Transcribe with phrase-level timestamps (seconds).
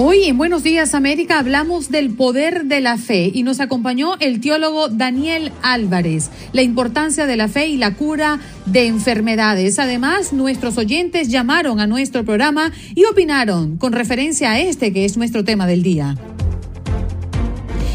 [0.00, 4.40] Hoy en Buenos Días América hablamos del poder de la fe y nos acompañó el
[4.40, 9.80] teólogo Daniel Álvarez, la importancia de la fe y la cura de enfermedades.
[9.80, 15.16] Además, nuestros oyentes llamaron a nuestro programa y opinaron con referencia a este que es
[15.16, 16.14] nuestro tema del día.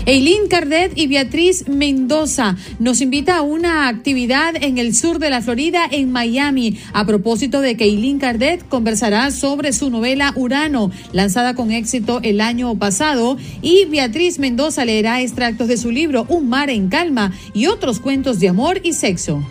[0.06, 5.42] Eileen Cardet y Beatriz Mendoza nos invita a una actividad en el sur de la
[5.42, 11.56] Florida, en Miami, a propósito de que Eileen Cardet conversará sobre su novela Urano, lanzada
[11.56, 16.70] con éxito el año pasado, y Beatriz Mendoza leerá extractos de su libro Un mar
[16.70, 19.42] en calma y otros cuentos de amor y sexo.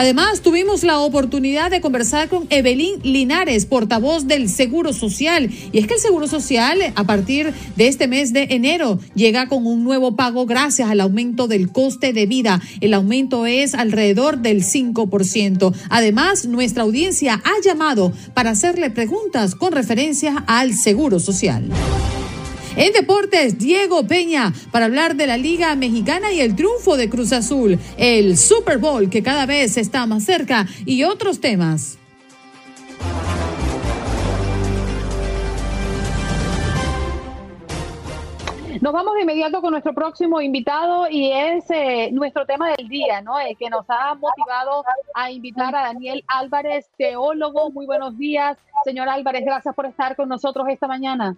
[0.00, 5.50] Además, tuvimos la oportunidad de conversar con Evelyn Linares, portavoz del Seguro Social.
[5.72, 9.66] Y es que el Seguro Social, a partir de este mes de enero, llega con
[9.66, 12.62] un nuevo pago gracias al aumento del coste de vida.
[12.80, 15.74] El aumento es alrededor del 5%.
[15.90, 21.68] Además, nuestra audiencia ha llamado para hacerle preguntas con referencia al Seguro Social.
[22.76, 27.32] En deportes, Diego Peña para hablar de la Liga Mexicana y el triunfo de Cruz
[27.32, 31.98] Azul, el Super Bowl que cada vez está más cerca y otros temas.
[38.80, 43.20] Nos vamos de inmediato con nuestro próximo invitado y es eh, nuestro tema del día,
[43.20, 43.38] ¿no?
[43.38, 44.84] El que nos ha motivado
[45.14, 47.70] a invitar a Daniel Álvarez, teólogo.
[47.70, 49.44] Muy buenos días, señor Álvarez.
[49.44, 51.36] Gracias por estar con nosotros esta mañana.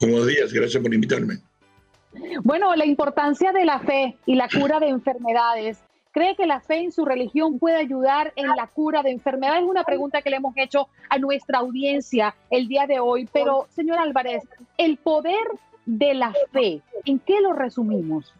[0.00, 1.40] Buenos días, gracias por invitarme.
[2.42, 5.78] Bueno, la importancia de la fe y la cura de enfermedades.
[6.12, 9.62] ¿Cree que la fe en su religión puede ayudar en la cura de enfermedades?
[9.62, 13.28] Es una pregunta que le hemos hecho a nuestra audiencia el día de hoy.
[13.30, 14.42] Pero, señor Álvarez,
[14.78, 15.46] el poder
[15.84, 18.32] de la fe, ¿en qué lo resumimos?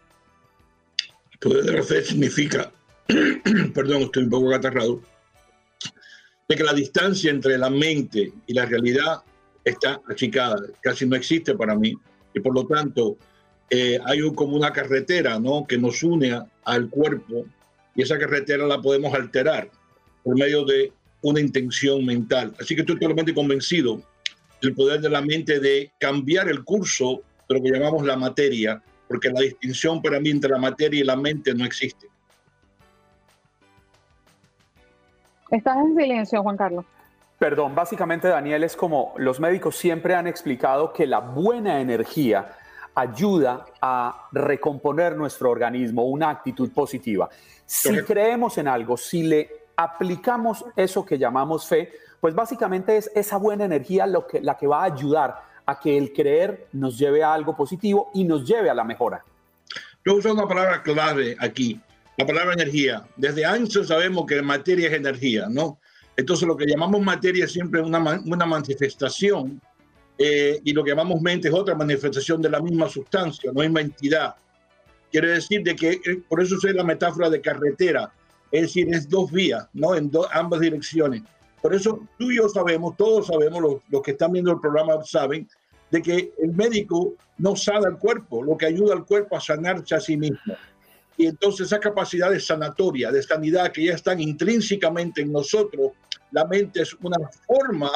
[1.33, 2.73] El poder de la fe significa,
[3.75, 5.01] perdón, estoy un poco aterrado,
[6.49, 9.23] de que la distancia entre la mente y la realidad
[9.65, 11.95] está achicada, casi no existe para mí.
[12.35, 13.17] Y por lo tanto,
[13.71, 15.65] eh, hay como una carretera ¿no?
[15.67, 17.45] que nos une al cuerpo
[17.95, 19.71] y esa carretera la podemos alterar
[20.23, 22.55] por medio de una intención mental.
[22.61, 24.03] Así que estoy totalmente convencido
[24.61, 28.83] del poder de la mente de cambiar el curso de lo que llamamos la materia,
[29.09, 32.07] porque la distinción para mí entre la materia y la mente no existe.
[35.51, 36.85] Estás en silencio, Juan Carlos.
[37.41, 42.51] Perdón, básicamente Daniel es como los médicos siempre han explicado que la buena energía
[42.95, 47.31] ayuda a recomponer nuestro organismo, una actitud positiva.
[47.65, 51.91] Si creemos en algo, si le aplicamos eso que llamamos fe,
[52.21, 55.97] pues básicamente es esa buena energía lo que, la que va a ayudar a que
[55.97, 59.25] el creer nos lleve a algo positivo y nos lleve a la mejora.
[60.05, 61.81] Yo uso una palabra clave aquí,
[62.19, 63.03] la palabra energía.
[63.17, 65.79] Desde antes sabemos que materia es energía, ¿no?
[66.21, 69.61] Entonces lo que llamamos materia es siempre una, una manifestación
[70.19, 73.81] eh, y lo que llamamos mente es otra manifestación de la misma sustancia, no misma
[73.81, 74.35] entidad.
[75.11, 78.13] Quiere decir de que, eh, por eso es la metáfora de carretera,
[78.53, 79.95] es decir, es dos vías, ¿no?
[79.95, 81.23] En ambas direcciones.
[81.63, 85.03] Por eso tú y yo sabemos, todos sabemos, los, los que están viendo el programa
[85.05, 85.49] saben,
[85.91, 89.95] de que el médico no sana el cuerpo, lo que ayuda al cuerpo a sanarse
[89.95, 90.55] a sí mismo.
[91.21, 95.91] Y entonces esa capacidad de sanatoria, de sanidad que ya están intrínsecamente en nosotros,
[96.31, 97.91] la mente es una forma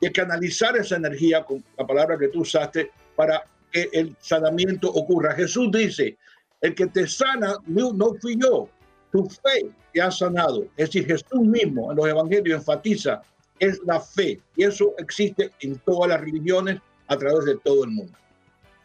[0.00, 5.34] de canalizar esa energía, con la palabra que tú usaste, para que el sanamiento ocurra.
[5.34, 6.16] Jesús dice,
[6.62, 8.70] el que te sana no, no fui yo,
[9.10, 10.62] tu fe te ha sanado.
[10.78, 13.20] Es decir, Jesús mismo en los evangelios enfatiza,
[13.58, 14.40] es la fe.
[14.56, 18.14] Y eso existe en todas las religiones a través de todo el mundo.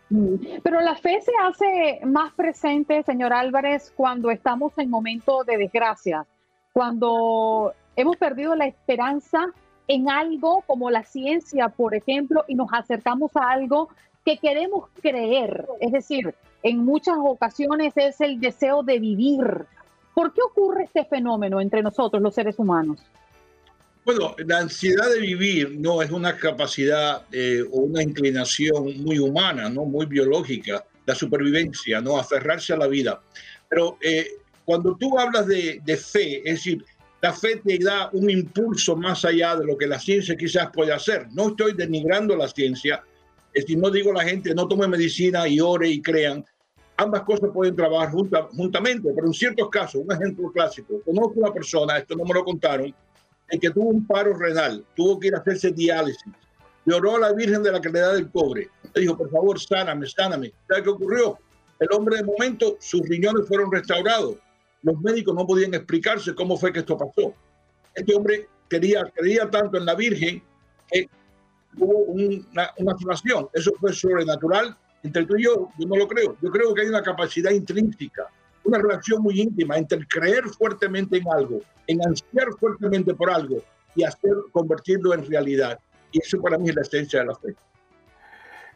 [0.09, 0.35] Mm.
[0.63, 6.25] Pero la fe se hace más presente, señor Álvarez, cuando estamos en momentos de desgracia,
[6.73, 9.47] cuando hemos perdido la esperanza
[9.87, 13.89] en algo como la ciencia, por ejemplo, y nos acercamos a algo
[14.25, 15.65] que queremos creer.
[15.79, 19.65] Es decir, en muchas ocasiones es el deseo de vivir.
[20.13, 23.01] ¿Por qué ocurre este fenómeno entre nosotros, los seres humanos?
[24.07, 29.69] Bueno, la ansiedad de vivir no es una capacidad eh, o una inclinación muy humana,
[29.69, 33.21] no muy biológica, la supervivencia, no aferrarse a la vida.
[33.67, 34.29] Pero eh,
[34.63, 36.85] cuando tú hablas de, de, fe, es decir,
[37.21, 40.93] la fe te da un impulso más allá de lo que la ciencia quizás puede
[40.93, 41.27] hacer.
[41.33, 43.03] No estoy denigrando la ciencia,
[43.53, 46.45] es decir, no digo a la gente no tome medicina y ore y crean.
[46.95, 51.97] Ambas cosas pueden trabajar juntamente, pero en ciertos casos, un ejemplo clásico, conozco una persona,
[51.97, 52.95] esto no me lo contaron,
[53.49, 56.33] el que tuvo un paro renal, tuvo que ir a hacerse diálisis,
[56.85, 60.07] le oró a la Virgen de la Caridad del Cobre, le dijo, por favor, sáname,
[60.07, 60.53] sáname.
[60.67, 61.37] ¿Sabe qué ocurrió?
[61.79, 64.37] El hombre de momento, sus riñones fueron restaurados.
[64.83, 67.33] Los médicos no podían explicarse cómo fue que esto pasó.
[67.93, 70.41] Este hombre quería, creía tanto en la Virgen
[70.89, 71.09] que
[71.77, 73.49] hubo una, una sanación.
[73.53, 74.75] Eso fue sobrenatural.
[75.03, 76.37] Entre tú y yo, yo no lo creo.
[76.41, 78.27] Yo creo que hay una capacidad intrínseca
[78.67, 83.57] una relación muy íntima entre creer fuertemente en algo, en ansiar fuertemente por algo
[83.95, 85.79] y hacer convertirlo en realidad.
[86.11, 87.55] Y eso para mí es la esencia de la fe.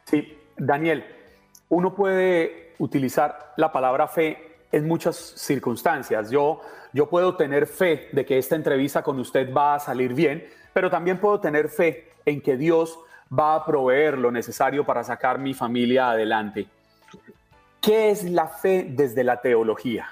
[0.05, 1.03] Sí, Daniel,
[1.69, 6.31] uno puede utilizar la palabra fe en muchas circunstancias.
[6.31, 6.61] Yo,
[6.93, 10.89] yo puedo tener fe de que esta entrevista con usted va a salir bien, pero
[10.89, 12.97] también puedo tener fe en que Dios
[13.37, 16.67] va a proveer lo necesario para sacar mi familia adelante.
[17.81, 20.07] ¿Qué es la fe desde la teología?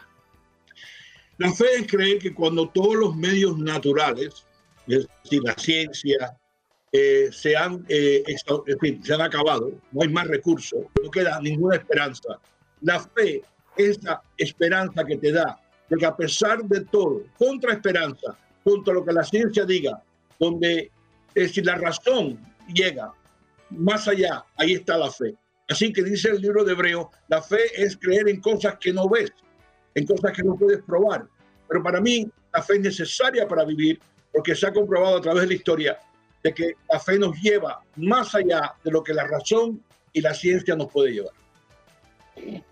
[1.37, 4.45] La fe es creer que cuando todos los medios naturales,
[4.87, 6.37] es decir, la ciencia,
[6.91, 8.23] eh, se, han, eh,
[9.03, 12.39] se han acabado, no hay más recursos, no queda ninguna esperanza.
[12.81, 13.43] La fe
[13.77, 18.95] es la esperanza que te da de que a pesar de todo, contra esperanza, contra
[18.95, 20.01] lo que la ciencia diga,
[20.39, 20.91] donde
[21.35, 22.39] es si la razón
[22.73, 23.13] llega
[23.69, 25.35] más allá, ahí está la fe.
[25.69, 29.07] Así que dice el libro de Hebreo, la fe es creer en cosas que no
[29.07, 29.31] ves,
[29.93, 31.27] en cosas que no puedes probar.
[31.67, 33.99] Pero para mí la fe es necesaria para vivir
[34.33, 35.99] porque se ha comprobado a través de la historia
[36.43, 40.33] de que la fe nos lleva más allá de lo que la razón y la
[40.33, 41.33] ciencia nos puede llevar.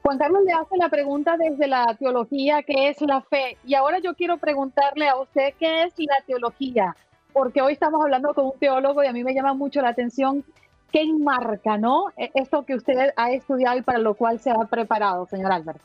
[0.02, 3.58] Juan Carlos le hace la pregunta desde la teología, ¿qué es la fe?
[3.66, 6.96] Y ahora yo quiero preguntarle a usted, ¿qué es la teología?
[7.34, 10.44] Porque hoy estamos hablando con un teólogo y a mí me llama mucho la atención
[10.92, 12.13] ¿Qué enmarca, no?
[12.18, 15.80] E, esto que usted ha estudiado y para lo cual se ha preparado, señor Álvaro.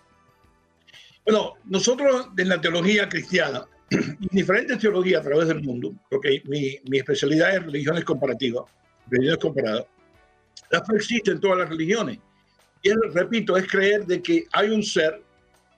[1.25, 3.64] Bueno, nosotros en la teología cristiana,
[4.31, 8.64] diferentes teologías a través del mundo, porque mi, mi especialidad es religiones comparativas,
[9.08, 9.87] religiones comparadas,
[10.70, 12.19] la fe existe en todas las religiones.
[12.82, 15.22] Y repito, es creer de que hay un ser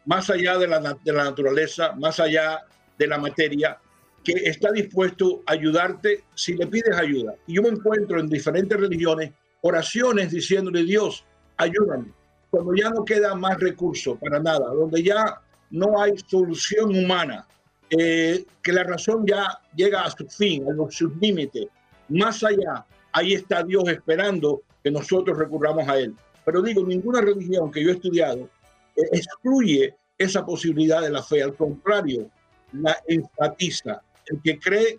[0.06, 2.60] más allá de la, de la naturaleza, más allá
[2.96, 3.78] de la materia,
[4.24, 7.34] que está dispuesto a ayudarte si le pides ayuda.
[7.46, 11.24] Y yo me encuentro en diferentes religiones oraciones diciéndole, Dios,
[11.56, 12.06] ayúdame.
[12.50, 15.40] Cuando ya no queda más recurso para nada, donde ya
[15.70, 17.46] no hay solución humana,
[17.90, 21.66] eh, que la razón ya llega a su fin, a sus límites,
[22.08, 26.14] más allá, ahí está Dios esperando que nosotros recurramos a Él.
[26.44, 28.48] Pero digo, ninguna religión que yo he estudiado
[28.96, 32.30] eh, excluye esa posibilidad de la fe, al contrario,
[32.72, 34.98] la enfatiza el que cree,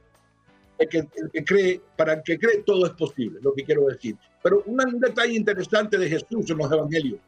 [0.77, 3.85] el que, el que, cree, para el que cree todo es posible, lo que quiero
[3.85, 4.15] decir.
[4.43, 7.19] Pero un detalle interesante de Jesús en los evangelios.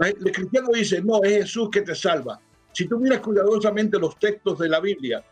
[0.00, 2.40] El cristiano dice, no, es Jesús que te salva.
[2.72, 5.24] Si tú miras cuidadosamente los textos de la Biblia,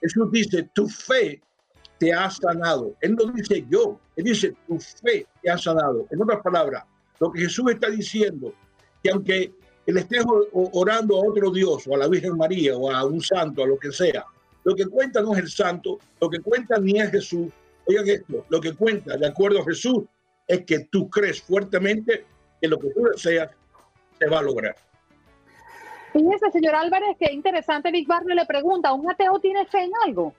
[0.00, 1.40] Jesús dice, tu fe
[1.98, 2.96] te ha sanado.
[3.00, 6.06] Él no dice yo, él dice, tu fe te ha sanado.
[6.10, 6.84] En otras palabras,
[7.20, 8.54] lo que Jesús está diciendo,
[9.02, 9.52] que aunque
[9.86, 10.18] él esté
[10.52, 13.78] orando a otro Dios, o a la Virgen María, o a un santo, a lo
[13.78, 14.24] que sea,
[14.68, 17.50] lo que cuenta no es el santo, lo que cuenta ni es Jesús.
[17.86, 20.04] Oigan esto, lo que cuenta, de acuerdo a Jesús,
[20.46, 22.26] es que tú crees fuertemente
[22.60, 23.48] que lo que tú deseas
[24.18, 24.76] se va a lograr.
[26.12, 27.90] Fíjese, señor Álvarez, qué interesante.
[27.90, 30.34] Nick Barrio le pregunta, ¿un ateo tiene fe en algo?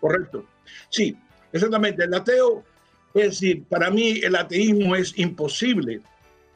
[0.00, 0.46] Correcto.
[0.88, 1.14] Sí,
[1.52, 2.04] exactamente.
[2.04, 2.64] El ateo,
[3.12, 6.00] es decir, para mí el ateísmo es imposible.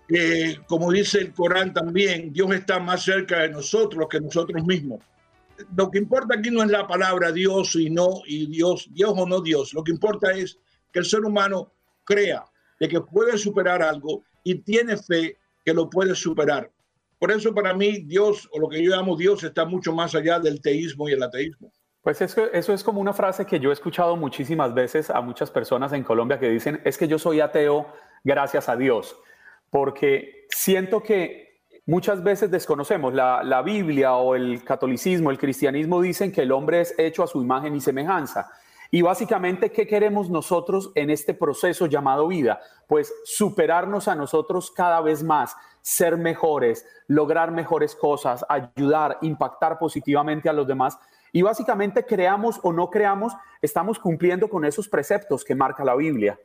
[0.09, 5.01] Eh, como dice el Corán también, Dios está más cerca de nosotros que nosotros mismos
[5.77, 9.27] lo que importa aquí no es la palabra Dios y no, y Dios, Dios o
[9.27, 9.75] no Dios.
[9.75, 10.59] Lo que importa es
[10.93, 11.73] que el ser humano
[12.05, 12.45] crea
[12.81, 16.71] de que puede superar algo y tiene fe que lo puede superar.
[17.19, 20.39] Por eso para mí Dios, o lo que yo llamo Dios, está mucho más allá
[20.39, 21.73] del teísmo y el ateísmo.
[22.03, 25.51] Pues eso, eso es como una frase que yo he escuchado muchísimas veces a muchas
[25.51, 27.87] personas en Colombia que dicen, es que yo soy ateo
[28.23, 29.17] gracias a Dios,
[29.71, 31.48] porque siento que
[31.89, 36.95] Muchas veces desconocemos la, Biblia o el catolicismo, el cristianismo dicen que el hombre es
[36.99, 38.51] hecho a su imagen y semejanza.
[38.91, 42.61] Y básicamente, ¿qué queremos nosotros en este proceso llamado vida?
[42.87, 50.51] Pues superarnos a nosotros cada vez más, ser mejores, lograr mejores cosas, ayudar, impactar positivamente
[50.51, 50.99] a los demás.
[51.33, 56.39] Y básicamente, creamos o no creamos, estamos cumpliendo con esos preceptos que marca la Biblia.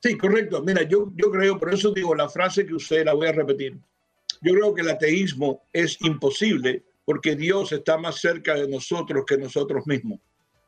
[0.00, 0.62] Sí, correcto.
[0.62, 3.78] Mira, yo, yo creo, por eso digo la frase que usted la voy a repetir.
[4.44, 9.38] Yo creo que el ateísmo es imposible porque Dios está más cerca de nosotros que
[9.38, 10.20] nosotros mismos.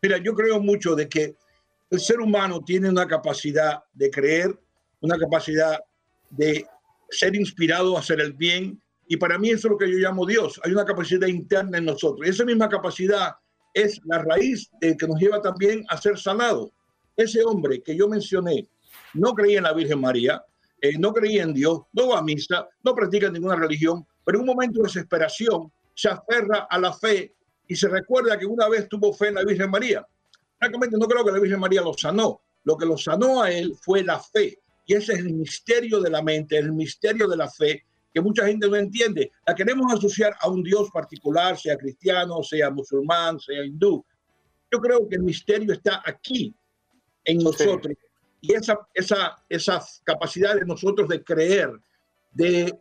[0.03, 1.37] Mira, yo creo mucho de que
[1.91, 4.59] el ser humano tiene una capacidad de creer,
[5.01, 5.79] una capacidad
[6.31, 6.67] de
[7.11, 10.27] ser inspirado a hacer el bien, y para mí eso es lo que yo llamo
[10.27, 10.59] Dios.
[10.65, 12.27] Hay una capacidad interna en nosotros.
[12.27, 13.37] Y esa misma capacidad
[13.75, 16.73] es la raíz que nos lleva también a ser sanado.
[17.15, 18.69] Ese hombre que yo mencioné
[19.13, 20.43] no creía en la Virgen María,
[20.81, 24.43] eh, no creía en Dios, no va a misa, no practica ninguna religión, pero en
[24.43, 27.35] un momento de desesperación se aferra a la fe
[27.67, 30.07] y se recuerda que una vez tuvo fe en la Virgen María.
[30.59, 32.41] Francamente, no creo que la Virgen María lo sanó.
[32.65, 34.59] Lo que lo sanó a él fue la fe.
[34.87, 38.47] Y ese es el misterio de la mente, el misterio de la fe, que mucha
[38.47, 39.33] gente no entiende.
[39.47, 44.05] La queremos asociar a un Dios particular, sea cristiano, sea musulmán, sea hindú.
[44.71, 46.55] Yo creo que el misterio está aquí,
[47.25, 47.95] en nosotros.
[48.47, 51.71] Y esa, esa, esa capacidad de nosotros de creer,
[52.33, 52.79] de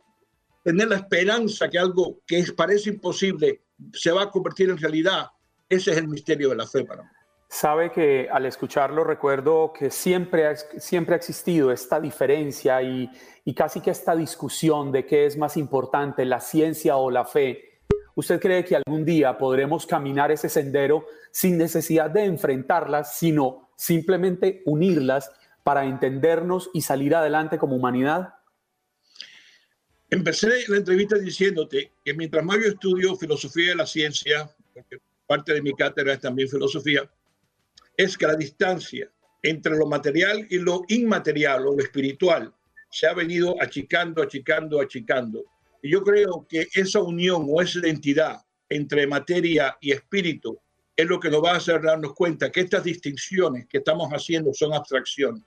[0.62, 5.26] tener la esperanza que algo que parece imposible se va a convertir en realidad.
[5.68, 7.08] Ese es el misterio de la fe para mí.
[7.48, 13.08] Sabe que al escucharlo recuerdo que siempre ha, siempre ha existido esta diferencia y,
[13.44, 17.80] y casi que esta discusión de qué es más importante, la ciencia o la fe.
[18.16, 24.62] ¿Usted cree que algún día podremos caminar ese sendero sin necesidad de enfrentarlas, sino simplemente
[24.64, 25.30] unirlas
[25.66, 28.34] para entendernos y salir adelante como humanidad?
[30.08, 35.54] Empecé la entrevista diciéndote que mientras más yo estudio filosofía de la ciencia, porque parte
[35.54, 37.10] de mi cátedra es también filosofía,
[37.96, 39.10] es que la distancia
[39.42, 42.54] entre lo material y lo inmaterial o lo espiritual
[42.88, 45.42] se ha venido achicando, achicando, achicando.
[45.82, 50.60] Y yo creo que esa unión o esa identidad entre materia y espíritu
[50.94, 54.54] es lo que nos va a hacer darnos cuenta que estas distinciones que estamos haciendo
[54.54, 55.42] son abstracciones.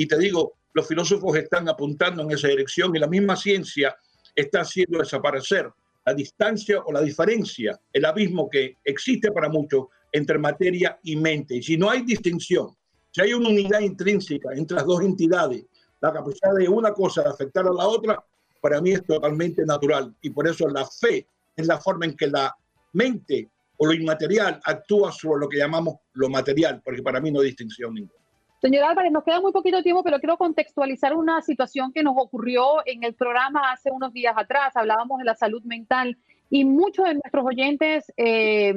[0.00, 3.94] Y te digo, los filósofos están apuntando en esa dirección y la misma ciencia
[4.34, 5.70] está haciendo desaparecer
[6.06, 11.56] la distancia o la diferencia, el abismo que existe para muchos entre materia y mente.
[11.56, 12.74] Y si no hay distinción,
[13.10, 15.66] si hay una unidad intrínseca entre las dos entidades,
[16.00, 18.24] la capacidad de una cosa de afectar a la otra,
[18.62, 20.16] para mí es totalmente natural.
[20.22, 22.56] Y por eso la fe es la forma en que la
[22.94, 27.40] mente o lo inmaterial actúa sobre lo que llamamos lo material, porque para mí no
[27.40, 28.19] hay distinción ninguna.
[28.60, 32.86] Señor Álvarez, nos queda muy poquito tiempo, pero quiero contextualizar una situación que nos ocurrió
[32.86, 34.76] en el programa hace unos días atrás.
[34.76, 36.18] Hablábamos de la salud mental
[36.50, 38.74] y muchos de nuestros oyentes eh,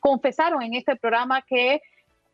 [0.00, 1.80] confesaron en este programa que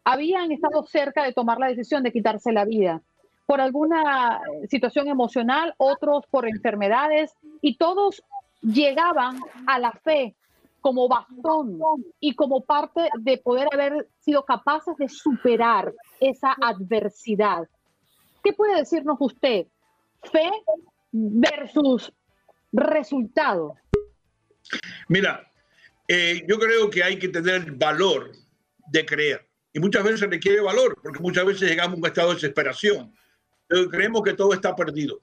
[0.03, 3.01] habían estado cerca de tomar la decisión de quitarse la vida
[3.47, 8.25] por alguna situación emocional, otros por enfermedades y todos
[8.61, 9.39] llegaban
[9.69, 10.35] a la fe
[10.81, 11.81] como bastón
[12.21, 17.69] y como parte de poder haber sido capaces de superar esa adversidad.
[18.43, 19.67] ¿Qué puede decirnos usted?
[20.23, 20.51] Fe
[21.13, 22.13] versus
[22.73, 23.75] resultado.
[25.09, 25.51] Mira,
[26.07, 28.33] eh, yo creo que hay que tener valor
[28.91, 29.47] de creer.
[29.73, 33.15] Y muchas veces requiere valor, porque muchas veces llegamos a un estado de desesperación.
[33.67, 35.21] Pero creemos que todo está perdido.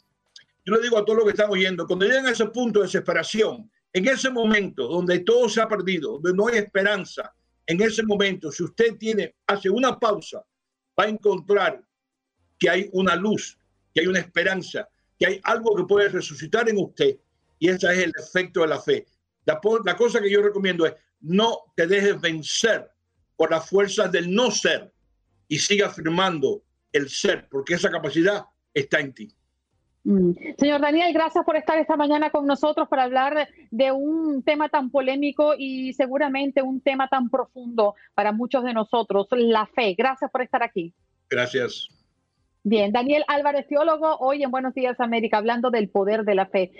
[0.66, 2.86] Yo le digo a todos los que están oyendo, cuando llegan a ese punto de
[2.86, 7.34] desesperación, en ese momento donde todo se ha perdido, donde no hay esperanza,
[7.66, 10.46] en ese momento, si usted tiene, hace una pausa,
[11.00, 11.82] va a encontrar
[12.60, 13.58] que hay una luz,
[13.94, 17.16] que hay una esperanza, que hay algo que puede resucitar en usted.
[17.58, 19.06] Y ese es el efecto de la fe.
[19.46, 22.92] La, la cosa que yo recomiendo es no te dejes vencer
[23.38, 24.92] por las fuerzas del no ser
[25.48, 29.34] y siga afirmando el ser, porque esa capacidad está en ti.
[30.06, 30.32] Mm.
[30.60, 34.92] Señor Daniel, gracias por estar esta mañana con nosotros para hablar de un tema tan
[34.92, 39.96] polémico y seguramente un tema tan profundo para muchos de nosotros, la fe.
[39.98, 40.94] Gracias por estar aquí.
[41.28, 41.90] Gracias.
[42.64, 46.72] Bien, Daniel Álvarez, teólogo, hoy en Buenos Días América, hablando del poder de la fe.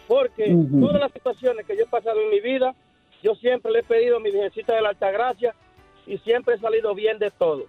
[0.07, 2.73] Porque todas las situaciones que yo he pasado en mi vida,
[3.21, 5.53] yo siempre le he pedido a mi Virgencita de la Altagracia
[6.05, 7.65] y siempre he salido bien de todo.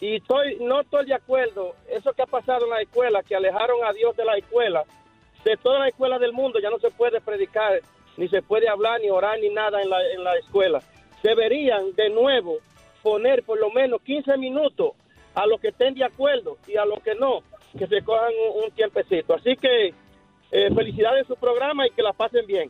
[0.00, 3.84] Y estoy, no estoy de acuerdo, eso que ha pasado en la escuela, que alejaron
[3.84, 4.84] a Dios de la escuela,
[5.44, 7.80] de toda la escuela del mundo, ya no se puede predicar,
[8.16, 10.80] ni se puede hablar, ni orar, ni nada en la, en la escuela.
[11.22, 12.58] Deberían de nuevo
[13.02, 14.92] poner por lo menos 15 minutos
[15.34, 17.42] a los que estén de acuerdo y a los que no,
[17.78, 19.34] que se cojan un, un tiempecito.
[19.34, 19.94] Así que
[20.50, 22.68] eh, felicidades en su programa y que la pasen bien.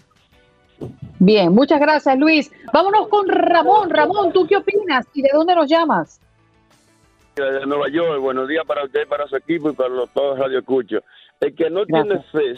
[1.18, 2.52] Bien, muchas gracias Luis.
[2.72, 3.90] Vámonos con Ramón.
[3.90, 6.20] Ramón, ¿tú qué opinas y de dónde nos llamas?
[7.36, 8.20] de Nueva York.
[8.20, 10.98] Buenos días para usted, para su equipo y para los, todos Radio Escucho.
[11.40, 12.54] El que no tiene fe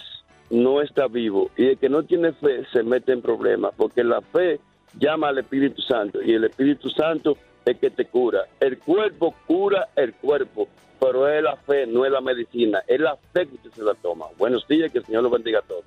[0.51, 4.21] no está vivo y el que no tiene fe se mete en problemas porque la
[4.21, 4.61] fe
[4.99, 8.41] llama al Espíritu Santo y el Espíritu Santo es que te cura.
[8.61, 10.69] El cuerpo cura el cuerpo,
[11.01, 12.83] pero es la fe, no es la medicina.
[12.87, 14.27] Es la fe que usted se la toma.
[14.39, 15.85] Buenos días, que el Señor los bendiga a todos.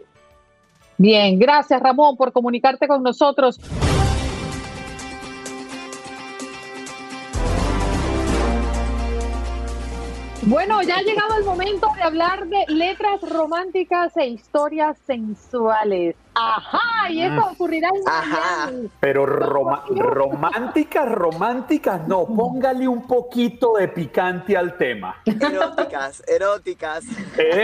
[0.97, 3.59] Bien, gracias Ramón por comunicarte con nosotros.
[10.49, 16.15] Bueno, ya ha llegado el momento de hablar de letras románticas e historias sensuales.
[16.35, 18.89] Ajá, y eso ocurrirá en Miami.
[19.01, 22.25] Pero románticas, románticas, no.
[22.37, 25.17] Póngale un poquito de picante al tema.
[25.25, 27.03] Eróticas, eróticas.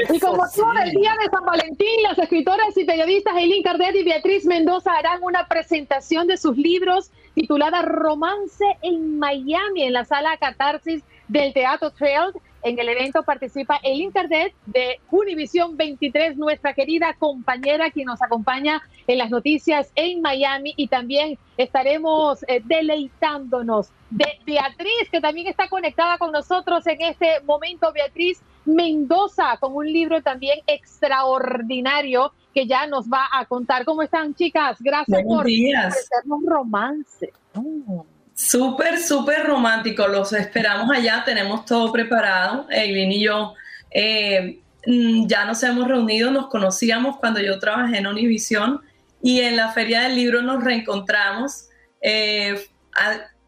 [0.10, 3.96] Y como Eso todo el día de San Valentín, las escritoras y periodistas Eileen Cardet
[3.96, 10.04] y Beatriz Mendoza harán una presentación de sus libros titulada Romance en Miami en la
[10.04, 12.34] sala Catarsis del Teatro Trail.
[12.63, 18.82] En el evento participa Eileen Cardet de Univisión 23, nuestra querida compañera quien nos acompaña
[19.05, 25.67] en las noticias en Miami y también estaremos eh, deleitándonos de Beatriz, que también está
[25.67, 32.88] conectada con nosotros en este momento, Beatriz Mendoza, con un libro también extraordinario que ya
[32.88, 33.84] nos va a contar.
[33.84, 34.77] ¿Cómo están, chicas?
[34.79, 37.34] Gracias Buenos por ofrecernos romance.
[37.55, 38.12] Mm.
[38.36, 40.08] Súper, súper romántico.
[40.08, 41.24] Los esperamos allá.
[41.25, 42.68] Tenemos todo preparado.
[42.70, 43.53] Eileen y yo
[43.92, 48.81] eh, mm, ya nos hemos reunido, nos conocíamos cuando yo trabajé en Univisión
[49.22, 51.70] y en la Feria del Libro nos reencontramos.
[52.01, 52.68] Eh,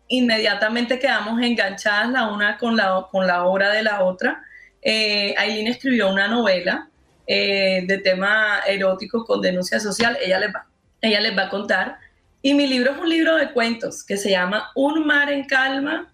[0.08, 4.44] inmediatamente quedamos enganchadas la una con la, con la obra de la otra.
[4.82, 5.36] Eh,
[5.68, 6.88] escribió una novela
[7.28, 10.18] eh, de tema erótico con denuncia social.
[10.24, 10.68] Ella les va,
[11.02, 11.98] ella les va a contar.
[12.46, 16.14] Y mi libro es un libro de cuentos que se llama Un mar en calma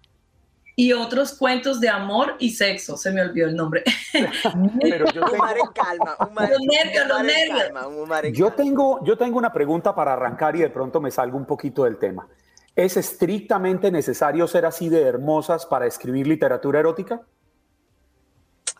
[0.74, 2.96] y otros cuentos de amor y sexo.
[2.96, 3.84] Se me olvidó el nombre.
[4.80, 7.26] Pero yo Un tengo, mar en calma, un mar, Los nervios, un los mar en
[7.26, 7.62] nervios.
[7.64, 8.56] calma, un mar en yo calma.
[8.56, 11.98] tengo, yo tengo una pregunta para arrancar y de pronto me salgo un poquito del
[11.98, 12.26] tema.
[12.74, 17.20] ¿Es estrictamente necesario ser así de hermosas para escribir literatura erótica?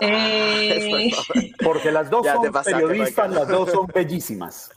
[0.00, 1.10] Eh,
[1.62, 3.34] Porque las dos Ya son pasaste, periodistas, Michael.
[3.34, 4.70] las dos son bellísimas.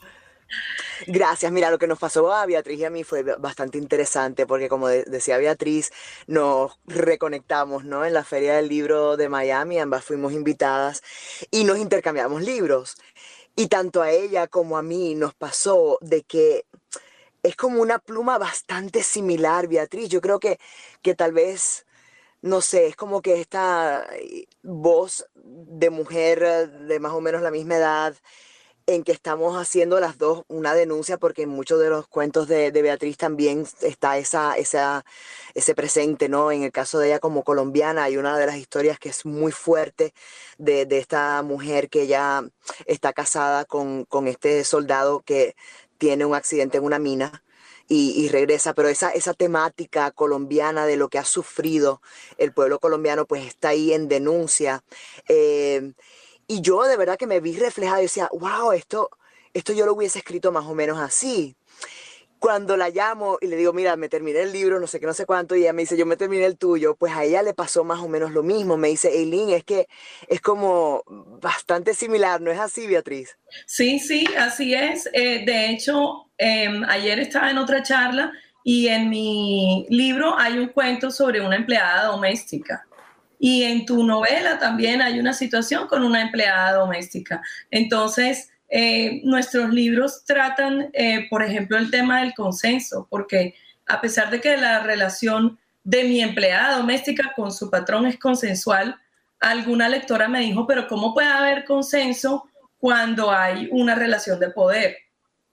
[1.06, 1.52] Gracias.
[1.52, 4.88] Mira, lo que nos pasó a Beatriz y a mí fue bastante interesante porque como
[4.88, 5.90] de- decía Beatriz,
[6.26, 8.04] nos reconectamos, ¿no?
[8.04, 11.02] En la Feria del Libro de Miami, ambas fuimos invitadas
[11.50, 12.96] y nos intercambiamos libros.
[13.56, 16.66] Y tanto a ella como a mí nos pasó de que
[17.42, 20.08] es como una pluma bastante similar, Beatriz.
[20.08, 20.58] Yo creo que,
[21.02, 21.86] que tal vez,
[22.42, 27.50] no sé, es como que esta eh, voz de mujer de más o menos la
[27.52, 28.16] misma edad
[28.86, 32.70] en que estamos haciendo las dos una denuncia porque en muchos de los cuentos de,
[32.70, 35.04] de Beatriz también está esa, esa,
[35.54, 36.52] ese presente, ¿no?
[36.52, 39.50] En el caso de ella como colombiana hay una de las historias que es muy
[39.52, 40.14] fuerte
[40.58, 42.44] de, de esta mujer que ya
[42.86, 45.56] está casada con, con este soldado que
[45.98, 47.42] tiene un accidente en una mina.
[47.88, 52.02] Y, y regresa, pero esa, esa temática colombiana de lo que ha sufrido
[52.36, 54.82] el pueblo colombiano, pues está ahí en denuncia.
[55.28, 55.92] Eh,
[56.48, 59.10] y yo de verdad que me vi reflejada y decía, wow, esto,
[59.52, 61.56] esto yo lo hubiese escrito más o menos así.
[62.38, 65.14] Cuando la llamo y le digo, mira, me terminé el libro, no sé qué, no
[65.14, 67.54] sé cuánto, y ella me dice, yo me terminé el tuyo, pues a ella le
[67.54, 68.76] pasó más o menos lo mismo.
[68.76, 69.88] Me dice, Eileen, es que
[70.28, 73.38] es como bastante similar, ¿no es así, Beatriz?
[73.66, 75.08] Sí, sí, así es.
[75.14, 78.30] Eh, de hecho, eh, ayer estaba en otra charla
[78.62, 82.86] y en mi libro hay un cuento sobre una empleada doméstica.
[83.38, 87.42] Y en tu novela también hay una situación con una empleada doméstica.
[87.70, 93.54] Entonces, eh, nuestros libros tratan, eh, por ejemplo, el tema del consenso, porque
[93.86, 98.96] a pesar de que la relación de mi empleada doméstica con su patrón es consensual,
[99.38, 104.96] alguna lectora me dijo, pero ¿cómo puede haber consenso cuando hay una relación de poder?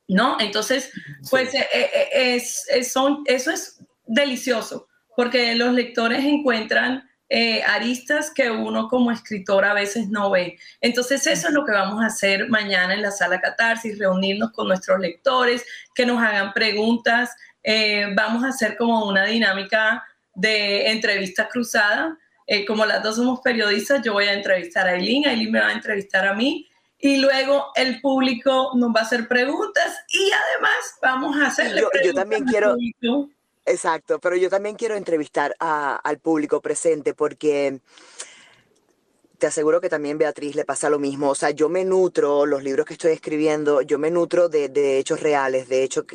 [0.07, 0.37] ¿No?
[0.39, 0.91] Entonces,
[1.29, 8.29] pues eh, eh, es, es- son, eso es delicioso, porque los lectores encuentran eh, aristas
[8.29, 10.59] que uno como escritor a veces no ve.
[10.81, 14.67] Entonces eso es lo que vamos a hacer mañana en la sala Catarsis, reunirnos con
[14.67, 15.65] nuestros lectores,
[15.95, 17.31] que nos hagan preguntas.
[17.63, 20.03] Eh, vamos a hacer como una dinámica
[20.35, 22.19] de entrevista cruzada.
[22.45, 25.69] Eh, como las dos somos periodistas, yo voy a entrevistar a Aileen, Aileen me va
[25.69, 26.69] a entrevistar a mí
[26.99, 31.89] y luego el público nos va a hacer preguntas y además vamos a hacerle yo,
[31.89, 32.75] preguntas yo también quiero
[33.65, 37.79] exacto pero yo también quiero entrevistar a, al público presente porque
[39.43, 41.29] te aseguro que también Beatriz le pasa lo mismo.
[41.29, 44.99] O sea, yo me nutro, los libros que estoy escribiendo, yo me nutro de, de
[44.99, 46.05] hechos reales, de hechos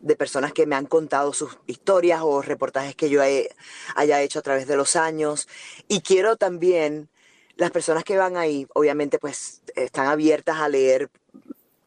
[0.00, 4.42] de personas que me han contado sus historias o reportajes que yo haya hecho a
[4.42, 5.46] través de los años.
[5.88, 7.10] Y quiero también,
[7.56, 11.10] las personas que van ahí, obviamente, pues están abiertas a leer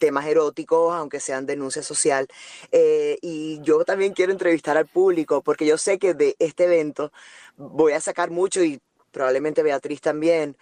[0.04, 2.28] temas eróticos, aunque sean denuncia social.
[2.74, 7.14] Eh, y yo también quiero entrevistar al público, porque yo sé que de este evento
[7.56, 10.58] voy a sacar mucho y probablemente Beatriz también,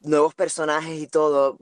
[0.00, 1.58] nuevos personajes y todo.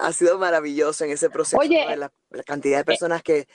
[0.00, 1.58] Ha sido maravilloso en ese proceso.
[1.58, 3.46] Oye, la, la, cantidad de personas que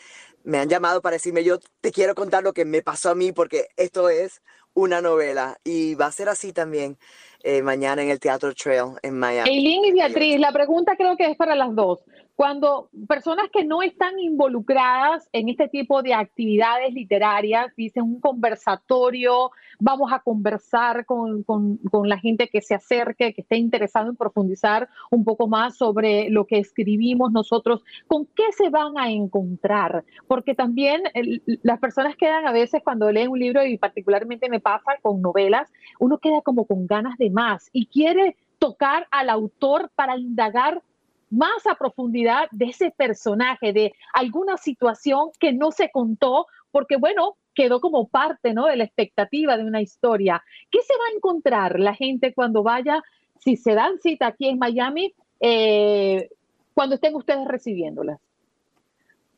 [0.43, 3.31] me han llamado para decirme, yo te quiero contar lo que me pasó a mí
[3.31, 4.43] porque esto es
[4.75, 6.99] una novela y va a ser así también
[7.41, 9.49] eh, mañana en el Teatro Trail en Miami.
[9.49, 12.03] Eileen y Beatriz, la pregunta creo que es para las dos.
[12.37, 19.49] Cuando personas que no están involucradas en este tipo de actividades literarias dicen un conversatorio,
[19.79, 24.15] vamos a conversar con, con, con, la gente que se acerque, que esté interesado en
[24.15, 30.05] profundizar un poco más sobre lo que escribimos nosotros, ¿con qué se van a encontrar?
[30.27, 34.59] Porque también el, las personas quedan a veces cuando leen un libro, y particularmente me
[34.59, 39.91] pasa con novelas, uno queda como con ganas de más y quiere tocar al autor
[39.95, 40.83] para indagar
[41.29, 47.37] más a profundidad de ese personaje, de alguna situación que no se contó, porque bueno,
[47.53, 48.67] quedó como parte ¿no?
[48.67, 50.43] de la expectativa de una historia.
[50.69, 53.01] ¿Qué se va a encontrar la gente cuando vaya,
[53.39, 56.29] si se dan cita aquí en Miami, eh,
[56.73, 58.19] cuando estén ustedes recibiéndolas?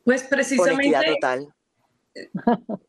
[0.03, 1.13] Pues precisamente...
[1.13, 1.47] Total.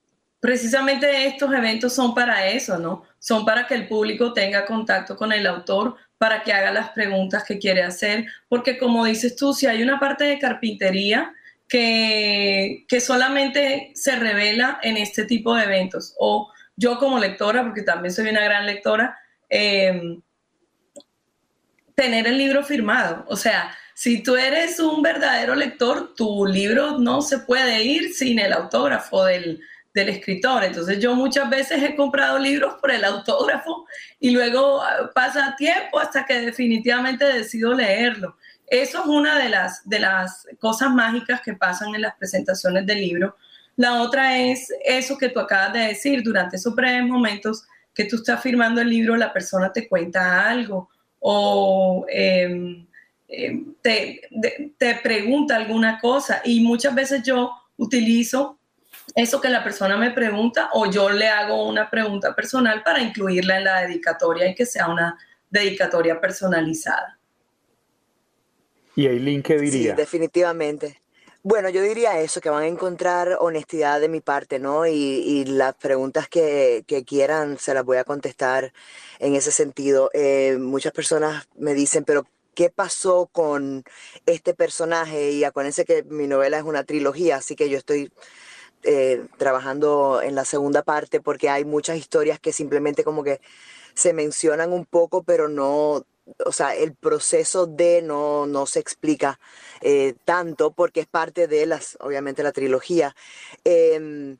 [0.40, 3.04] Precisamente estos eventos son para eso, ¿no?
[3.18, 7.44] Son para que el público tenga contacto con el autor, para que haga las preguntas
[7.44, 11.32] que quiere hacer, porque como dices tú, si hay una parte de carpintería
[11.66, 17.80] que, que solamente se revela en este tipo de eventos, o yo como lectora, porque
[17.80, 20.18] también soy una gran lectora, eh,
[21.94, 23.24] tener el libro firmado.
[23.26, 28.38] O sea, si tú eres un verdadero lector, tu libro no se puede ir sin
[28.38, 30.64] el autógrafo del, del escritor.
[30.64, 33.86] Entonces yo muchas veces he comprado libros por el autógrafo
[34.18, 38.36] y luego ah, pasa tiempo hasta que definitivamente decido leerlo.
[38.66, 43.00] Eso es una de las, de las cosas mágicas que pasan en las presentaciones del
[43.00, 43.36] libro.
[43.76, 48.16] La otra es eso que tú acabas de decir, durante esos breves momentos que tú
[48.16, 52.86] estás firmando el libro, la persona te cuenta algo o eh,
[53.26, 54.20] eh, te,
[54.78, 58.59] te pregunta alguna cosa y muchas veces yo utilizo
[59.14, 63.58] eso que la persona me pregunta o yo le hago una pregunta personal para incluirla
[63.58, 65.18] en la dedicatoria y que sea una
[65.48, 67.18] dedicatoria personalizada.
[68.96, 69.92] ¿Y Aileen qué diría?
[69.92, 71.00] Sí, definitivamente.
[71.42, 74.86] Bueno, yo diría eso, que van a encontrar honestidad de mi parte, ¿no?
[74.86, 78.74] Y, y las preguntas que, que, quieran se las voy a contestar
[79.18, 80.10] en ese sentido.
[80.12, 83.84] Eh, muchas personas me dicen, pero ¿qué pasó con
[84.26, 85.30] este personaje?
[85.30, 88.12] Y acuérdense que mi novela es una trilogía, así que yo estoy
[88.82, 93.40] eh, trabajando en la segunda parte porque hay muchas historias que simplemente como que
[93.94, 96.04] se mencionan un poco, pero no,
[96.46, 99.38] o sea, el proceso de no, no se explica
[99.80, 103.14] eh, tanto porque es parte de las, obviamente, la trilogía.
[103.64, 104.36] Eh,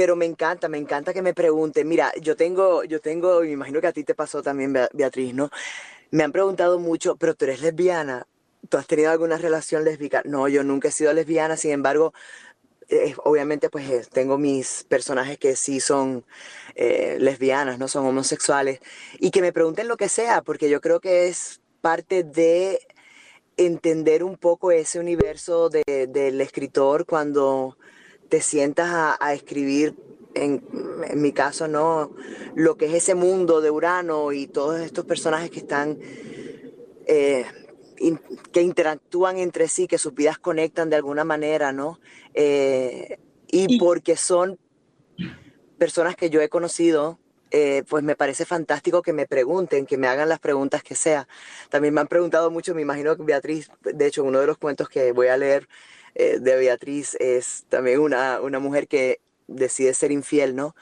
[0.00, 1.86] pero me encanta, me encanta que me pregunten.
[1.86, 5.50] Mira, yo tengo, yo tengo, me imagino que a ti te pasó también, Beatriz, ¿no?
[6.10, 8.26] Me han preguntado mucho, pero tú eres lesbiana.
[8.70, 10.22] ¿Tú has tenido alguna relación lésbica?
[10.24, 12.14] No, yo nunca he sido lesbiana, sin embargo,
[13.24, 16.24] obviamente pues tengo mis personajes que sí son
[16.74, 18.80] eh, lesbianas, no son homosexuales,
[19.18, 22.80] y que me pregunten lo que sea, porque yo creo que es parte de
[23.56, 27.76] entender un poco ese universo de, del escritor cuando
[28.28, 29.94] te sientas a, a escribir,
[30.34, 30.64] en,
[31.08, 32.12] en, mi caso, ¿no?
[32.54, 35.98] Lo que es ese mundo de Urano y todos estos personajes que están...
[37.06, 37.44] Eh,
[38.52, 42.00] que interactúan entre sí, que sus vidas conectan de alguna manera, ¿no?
[42.34, 44.58] Eh, y, y, porque son
[45.78, 47.18] personas que yo he conocido,
[47.50, 51.26] eh, pues me parece fantástico que me pregunten, que me hagan las preguntas que sea.
[51.68, 54.88] También me han preguntado mucho, me imagino que Beatriz, de hecho, uno de los cuentos
[54.88, 55.68] que voy a leer
[56.14, 60.76] eh, de Beatriz es también una, una mujer que decide ser infiel, ¿no?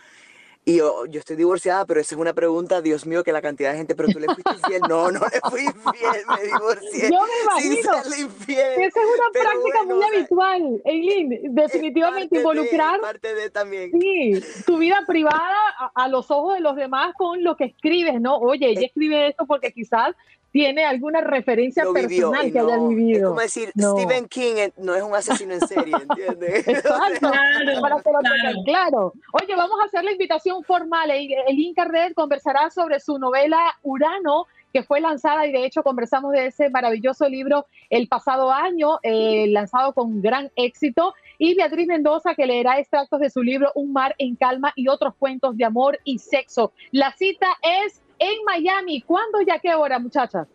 [0.68, 3.72] Y yo, yo estoy divorciada, pero esa es una pregunta, Dios mío, que la cantidad
[3.72, 4.83] de gente, pero tú le fuiste infiel.
[4.87, 7.11] No, no le fui infiel, me divorcié.
[7.11, 7.92] Yo me imagino.
[8.18, 8.72] infiel.
[8.72, 11.54] Esa es una práctica muy habitual, Eileen.
[11.54, 13.00] Definitivamente involucrar.
[13.00, 13.92] parte de también.
[13.98, 18.20] Sí, tu vida privada a, a, los ojos de los demás con lo que escribes,
[18.20, 18.37] ¿no?
[18.37, 20.14] Oye, ella escribe esto porque quizás
[20.50, 23.18] tiene alguna referencia personal que haya vivido.
[23.18, 26.68] Es como decir, Stephen King no es un asesino en serie, ¿entiendes?
[26.68, 28.62] Exacto, claro, para claro.
[28.64, 29.12] claro.
[29.32, 31.11] Oye, vamos a hacer la invitación formal.
[31.11, 36.32] El Inca Red conversará sobre su novela Urano, que fue lanzada y de hecho conversamos
[36.32, 41.14] de ese maravilloso libro el pasado año, eh, lanzado con gran éxito.
[41.38, 45.14] Y Beatriz Mendoza, que leerá extractos de su libro Un mar en calma y otros
[45.14, 46.72] cuentos de amor y sexo.
[46.90, 47.46] La cita
[47.84, 49.02] es en Miami.
[49.02, 50.46] ¿Cuándo y a qué hora, muchachas?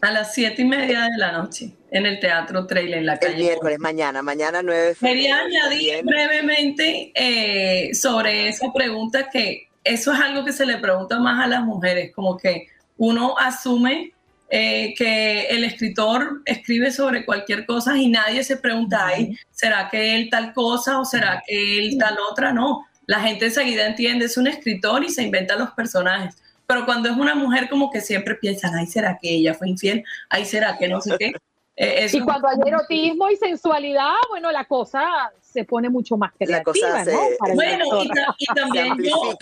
[0.00, 3.34] A las siete y media de la noche, en el Teatro Trail en la calle.
[3.34, 10.12] El miércoles, mañana, mañana 9 de Quería añadir brevemente eh, sobre esa pregunta que eso
[10.12, 12.68] es algo que se le pregunta más a las mujeres, como que
[12.98, 14.12] uno asume
[14.50, 20.14] eh, que el escritor escribe sobre cualquier cosa y nadie se pregunta, ay, ¿será que
[20.14, 22.52] él tal cosa o será que él tal otra?
[22.52, 27.08] No, la gente enseguida entiende, es un escritor y se inventa los personajes pero cuando
[27.08, 30.04] es una mujer como que siempre piensan, ay, ¿será que ella fue infiel?
[30.28, 31.32] Ay, ¿será que no sé qué?
[31.76, 37.04] Eh, y cuando hay erotismo y sensualidad, bueno, la cosa se pone mucho más creativa,
[37.04, 37.54] ¿no?
[37.54, 39.36] bueno, y, también yo,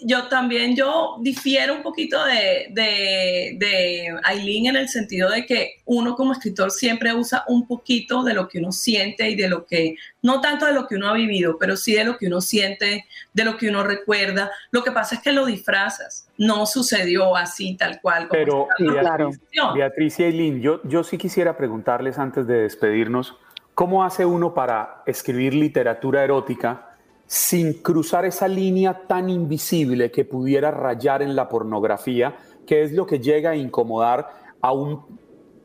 [0.00, 5.80] yo también yo difiero un poquito de, de, de Aileen en el sentido de que
[5.86, 9.64] uno como escritor siempre usa un poquito de lo que uno siente y de lo
[9.64, 12.40] que, no tanto de lo que uno ha vivido, pero sí de lo que uno
[12.40, 14.50] siente, de lo que uno recuerda.
[14.70, 18.28] Lo que pasa es que lo disfrazas, no sucedió así tal cual.
[18.30, 19.40] pero Beatriz,
[19.74, 23.36] Beatriz y Aileen, yo, yo sí quisiera preguntarles antes de despedirnos,
[23.74, 26.95] ¿cómo hace uno para escribir literatura erótica?
[27.26, 32.36] Sin cruzar esa línea tan invisible que pudiera rayar en la pornografía,
[32.66, 34.28] que es lo que llega a incomodar
[34.60, 35.04] a un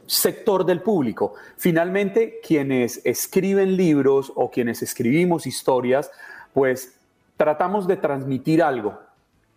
[0.08, 1.34] sector del público.
[1.58, 6.12] Finalmente, quienes escriben libros o quienes escribimos historias,
[6.54, 7.00] pues
[7.38, 9.00] tratamos de transmitir algo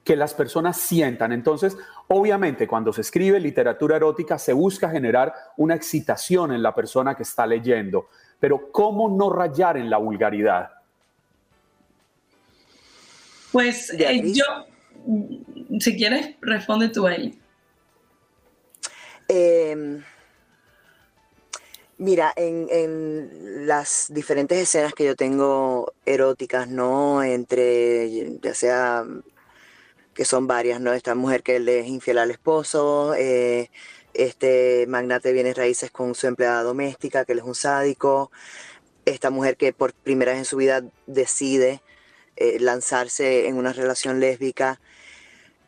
[0.05, 1.33] que las personas sientan.
[1.33, 1.77] Entonces,
[2.09, 7.23] obviamente, cuando se escribe literatura erótica, se busca generar una excitación en la persona que
[7.23, 8.09] está leyendo.
[8.39, 10.74] Pero ¿cómo no rayar en la vulgaridad?
[13.55, 14.45] Pues eh, yo,
[15.79, 17.39] si quieres, responde tú ahí.
[19.29, 20.03] Em,
[21.97, 27.23] mira, en, las diferentes escenas que yo tengo eróticas, ¿no?
[27.23, 29.05] Entre, ya sea,
[30.15, 30.93] que son varias, ¿no?
[30.93, 33.71] Esta mujer que le es infiel al esposo, eh,
[34.15, 38.33] este magnate de bienes raíces con su empleada doméstica, que él es un sádico,
[39.05, 41.83] esta mujer que por primera vez en su vida decide
[42.37, 44.81] eh, lanzarse en una relación lésbica.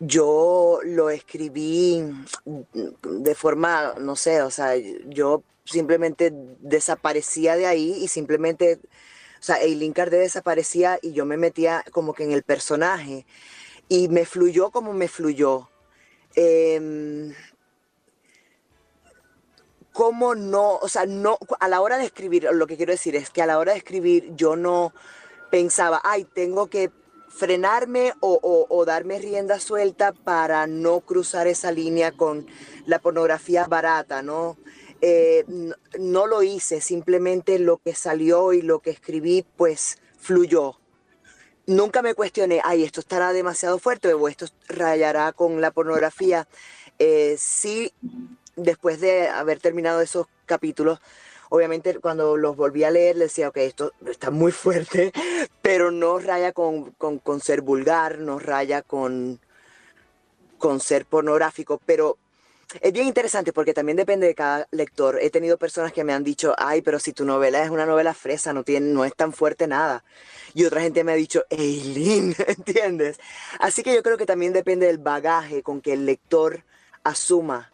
[0.00, 2.04] Yo lo escribí
[2.44, 4.76] de forma, no sé, o sea,
[5.06, 8.78] yo simplemente desaparecía de ahí y simplemente,
[9.40, 13.26] o sea, Eileen Cardé desaparecía y yo me metía como que en el personaje
[13.88, 15.68] y me fluyó como me fluyó.
[16.34, 17.32] Eh,
[19.96, 20.76] ¿Cómo no?
[20.76, 23.46] O sea, no, a la hora de escribir, lo que quiero decir es que a
[23.46, 24.92] la hora de escribir yo no,
[25.50, 26.90] pensaba, ay, tengo que
[27.28, 32.46] frenarme o, darme rienda suelta para no cruzar esa línea con
[32.86, 34.56] la pornografía barata, ¿no?
[35.02, 35.44] Eh,
[35.98, 40.80] no lo hice, simplemente lo que salió y lo que escribí, pues fluyó.
[41.66, 46.48] Nunca me cuestioné, ay, esto estará demasiado fuerte o esto rayará con la pornografía.
[46.98, 47.92] Eh, sí,
[48.54, 51.00] después de haber terminado esos capítulos,
[51.56, 55.10] Obviamente cuando los volví a leer decía, ok, esto está muy fuerte,
[55.62, 56.94] pero no raya con,
[57.40, 59.40] ser vulgar, no raya con,
[60.58, 62.18] con ser pornográfico, pero
[62.82, 65.18] es bien interesante porque también depende de cada lector.
[65.22, 68.12] He tenido personas que me han dicho, ay, pero si tu novela es una novela
[68.12, 70.04] fresa, no, tiene, no es tan fuerte nada.
[70.52, 73.18] Y otra gente me ha dicho, Eileen, ¿entiendes?
[73.60, 76.64] Así que yo creo que también depende del bagaje con que el lector
[77.02, 77.72] asuma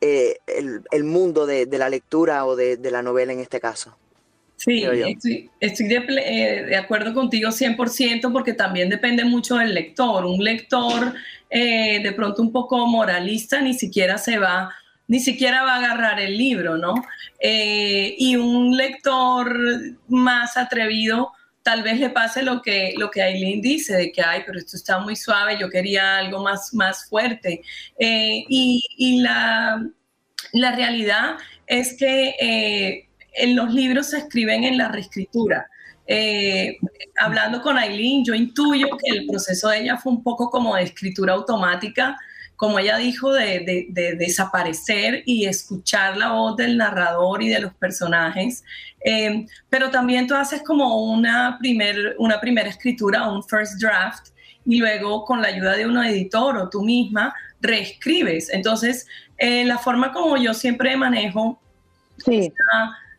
[0.00, 3.96] eh, el, mundo de, la lectura o de, la novela en este caso.
[4.56, 10.24] Sí, estoy, eh, de, acuerdo contigo 100% porque también depende mucho del lector.
[10.24, 11.14] Un lector
[11.50, 14.70] eh, de pronto un poco moralista ni siquiera se va,
[15.06, 16.94] ni siquiera va a agarrar el libro, ¿no?
[17.40, 19.56] y un lector
[20.08, 21.32] más atrevido
[21.68, 24.74] tal vez le pase lo que, lo que Aileen dice, de que, ay, pero esto
[24.74, 27.60] está muy suave, yo quería algo más, más fuerte.
[27.98, 29.86] Eh, y, la,
[30.54, 35.66] la, realidad es que eh, en los libros se escriben en la reescritura.
[36.06, 36.78] eh,
[37.20, 40.84] hablando con Aileen, yo intuyo que el proceso de ella fue un poco como de
[40.84, 42.16] escritura automática,
[42.58, 43.86] como ella dijo, de,
[44.18, 48.64] desaparecer y escuchar la voz del narrador y de los personajes.
[49.04, 54.30] Eh, pero también tú haces como una, primer, una primera escritura, un first draft,
[54.66, 58.52] y luego con la ayuda de un editor o tú misma reescribes.
[58.52, 61.60] Entonces, eh, la forma como yo siempre manejo
[62.18, 62.52] sí.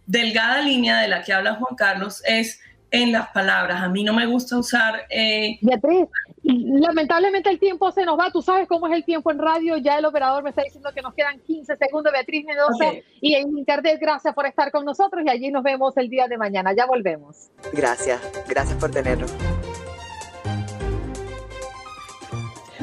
[0.05, 2.59] delgada línea de la que habla Juan Carlos es
[2.91, 3.81] en las palabras.
[3.81, 5.05] A mí no me gusta usar...
[5.09, 6.09] Eh, Beatriz,
[6.53, 8.31] lamentablemente el tiempo se nos va.
[8.31, 9.77] Tú sabes cómo es el tiempo en radio.
[9.77, 12.11] Ya el operador me está diciendo que nos quedan 15 segundos.
[12.11, 16.09] Beatriz Mendoza y en Internet, gracias por estar con nosotros y allí nos vemos el
[16.09, 16.73] día de mañana.
[16.73, 17.49] Ya volvemos.
[17.73, 19.33] Gracias, gracias por tenernos.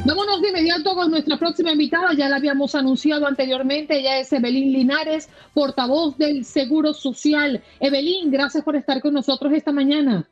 [0.07, 4.73] Vámonos de inmediato con nuestra próxima invitada, ya la habíamos anunciado anteriormente, ella es Evelyn
[4.73, 7.61] Linares, portavoz del Seguro Social.
[7.81, 10.29] Evelyn, gracias por estar con nosotros esta mañana.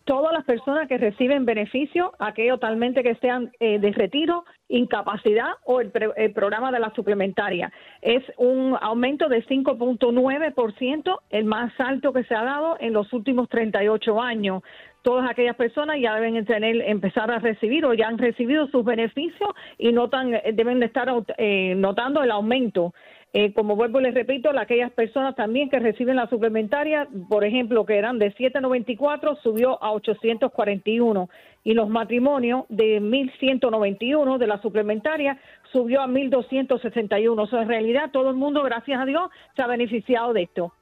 [0.04, 5.80] Todas las personas que reciben beneficio, aquellos totalmente que sean eh, de retiro, incapacidad o
[5.80, 7.72] el, el, programa de la suplementaria.
[8.02, 13.48] Es un aumento de 5.9%, el más alto que se ha dado en los últimos
[13.48, 14.62] 38 años.
[15.02, 19.50] Todas aquellas personas ya deben tener, empezar a recibir o ya han recibido sus beneficios
[19.78, 22.92] y notan, deben de estar eh, notando el aumento
[23.32, 27.96] eh, como vuelvo les repito, aquellas personas también que reciben la suplementaria, por ejemplo, que
[27.96, 31.28] eran de 794, subió a 841.
[31.62, 35.38] Y los matrimonios de 1191 de la suplementaria
[35.70, 37.40] subió a 1261.
[37.40, 40.72] O sea, en realidad todo el mundo, gracias a Dios, se ha beneficiado de esto.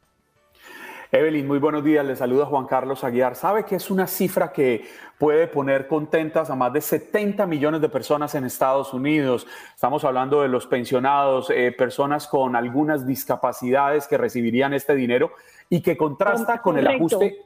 [1.10, 2.04] Evelyn, muy buenos días.
[2.04, 3.34] Le saluda Juan Carlos Aguiar.
[3.34, 7.88] ¿Sabe que es una cifra que puede poner contentas a más de 70 millones de
[7.88, 9.46] personas en Estados Unidos?
[9.74, 15.32] Estamos hablando de los pensionados, eh, personas con algunas discapacidades que recibirían este dinero
[15.70, 17.42] y que contrasta con el ajuste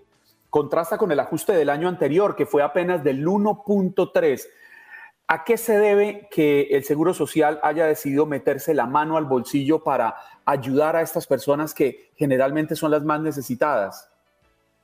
[0.50, 4.42] contrasta con el ajuste del año anterior, que fue apenas del 1.3
[5.32, 9.82] ¿A qué se debe que el Seguro Social haya decidido meterse la mano al bolsillo
[9.82, 10.14] para
[10.44, 14.12] ayudar a estas personas que generalmente son las más necesitadas?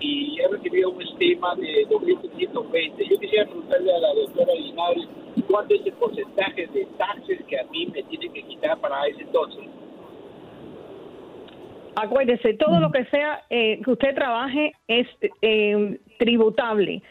[0.01, 3.09] y he recibido un estima de 2.120.
[3.09, 5.07] Yo quisiera preguntarle a la doctora Linares
[5.47, 9.21] cuánto es el porcentaje de taxes que a mí me tiene que quitar para ese
[9.21, 9.78] entonces.
[11.95, 15.07] Acuérdese, todo lo que sea eh, que usted trabaje es
[15.41, 17.01] eh, tributable.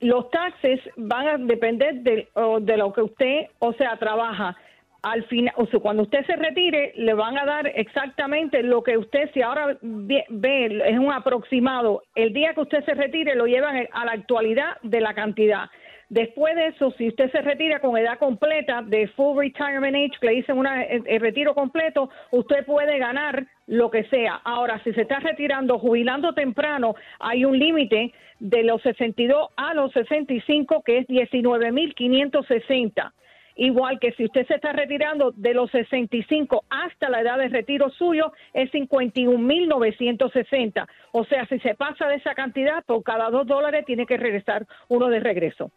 [0.00, 2.28] Los taxes van a depender de,
[2.60, 4.56] de lo que usted, o sea, trabaja
[5.02, 8.96] al final, o sea, cuando usted se retire, le van a dar exactamente lo que
[8.96, 13.88] usted, si ahora ve, es un aproximado, el día que usted se retire, lo llevan
[13.92, 15.68] a la actualidad de la cantidad.
[16.08, 20.26] Después de eso, si usted se retira con edad completa de full retirement age, que
[20.26, 24.40] le dicen una, el, retiro completo, usted puede ganar lo que sea.
[24.44, 29.90] Ahora, si se está retirando, jubilando temprano, hay un límite de los 62 a los
[29.92, 33.12] 65, que es 19.560.
[33.56, 37.88] Igual que si usted se está retirando de los 65 hasta la edad de retiro
[37.90, 40.86] suyo, es 51.960.
[41.12, 44.66] O sea, si se pasa de esa cantidad, por cada dos dólares tiene que regresar
[44.88, 45.70] uno de regreso.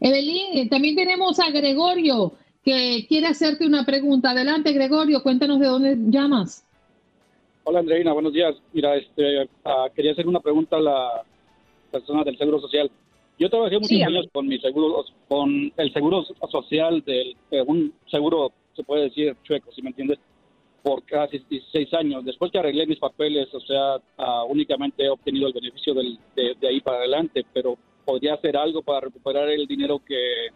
[0.00, 2.34] Evelyn, eh, también tenemos a Gregorio
[2.64, 4.30] que quiere hacerte una pregunta.
[4.30, 6.66] Adelante, Gregorio, cuéntanos de dónde llamas.
[7.64, 8.54] Hola, Andreina, buenos días.
[8.72, 11.22] Mira, este, ah, quería hacer una pregunta a la
[11.90, 12.90] persona del Seguro Social.
[13.38, 18.52] Yo trabajé muchos años con mi seguro, con el seguro social del eh, un seguro,
[18.76, 20.18] se puede decir chueco, si me entiendes,
[20.82, 22.24] por casi 16 años.
[22.24, 26.54] Después que arreglé mis papeles, o sea, ah, únicamente he obtenido el beneficio del, de,
[26.60, 30.48] de, ahí para adelante, pero podría hacer algo para recuperar el dinero que,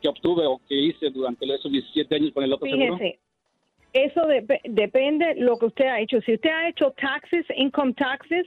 [0.00, 3.30] que obtuve o que hice durante esos 17 años con el otro Fíjese, seguro.
[3.92, 6.20] Eso de, depende lo que usted ha hecho.
[6.22, 8.46] Si usted ha hecho taxes, income taxes,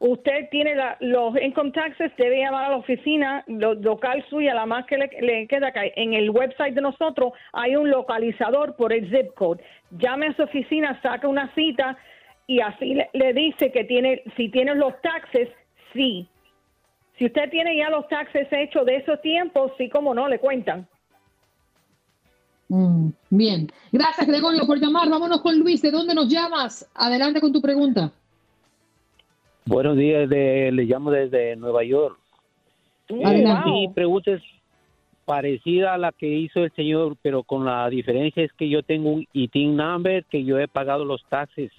[0.00, 4.96] usted tiene los income taxes, debe llamar a la oficina local suya, la más que
[4.96, 5.82] le, queda acá.
[5.94, 9.62] En el website de nosotros hay un localizador por el zip code.
[9.92, 11.96] Llame a su oficina, saca una cita
[12.46, 15.48] y así le, dice que tiene, si tiene los taxes,
[15.92, 16.26] sí.
[17.20, 20.88] Si usted tiene ya los taxes hechos de esos tiempos, sí como no, le cuentan.
[22.68, 25.06] Mm, bien, gracias Gregorio por llamar.
[25.10, 25.82] Vámonos con Luis.
[25.82, 26.90] ¿De dónde nos llamas?
[26.94, 28.10] Adelante con tu pregunta.
[29.66, 32.18] Buenos días, le llamo desde Nueva York.
[33.10, 34.42] Mi pregunta es
[35.26, 39.10] parecida a la que hizo el señor, pero con la diferencia es que yo tengo
[39.10, 41.70] un ITIN number que yo he pagado los taxes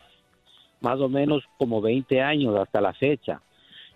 [0.82, 3.42] más o menos como 20 años hasta la fecha.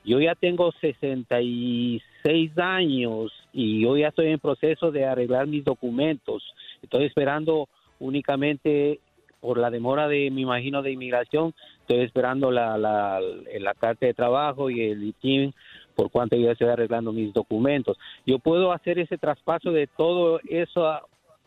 [0.06, 6.44] Yo ya tengo 66 años y yo ya estoy en proceso de arreglar mis documentos.
[6.84, 7.68] Estoy esperando
[8.00, 9.00] únicamente
[9.40, 14.70] por la demora de, me imagino, de inmigración, estoy esperando la, la, carta de trabajo
[14.70, 15.54] y el ITIN
[15.96, 17.98] por cuanto yo estoy arreglando mis documentos.
[18.26, 21.00] Yo puedo hacer ese traspaso de todo eso,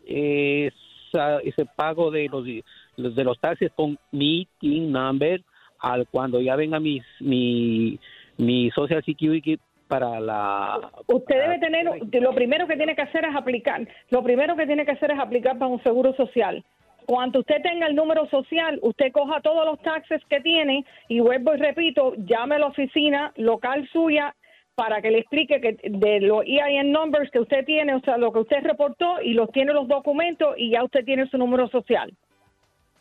[0.04, 0.72] ese
[1.76, 2.44] pago de los,
[3.14, 5.42] de los taxes con mi ITIN number
[5.80, 7.98] al cuando ya venga mis, mi,
[8.38, 9.58] mi Social Security
[9.88, 10.90] para la...
[11.06, 11.86] Usted debe tener,
[12.20, 15.18] lo primero que tiene que hacer es aplicar, lo primero que tiene que hacer es
[15.18, 16.64] aplicar para un seguro social.
[17.06, 21.54] Cuando usted tenga el número social, usted coja todos los taxes que tiene y vuelvo
[21.54, 24.34] y repito, llame a la oficina local suya
[24.74, 28.30] para que le explique que de los EIN numbers que usted tiene, o sea, lo
[28.30, 32.12] que usted reportó y los tiene los documentos y ya usted tiene su número social.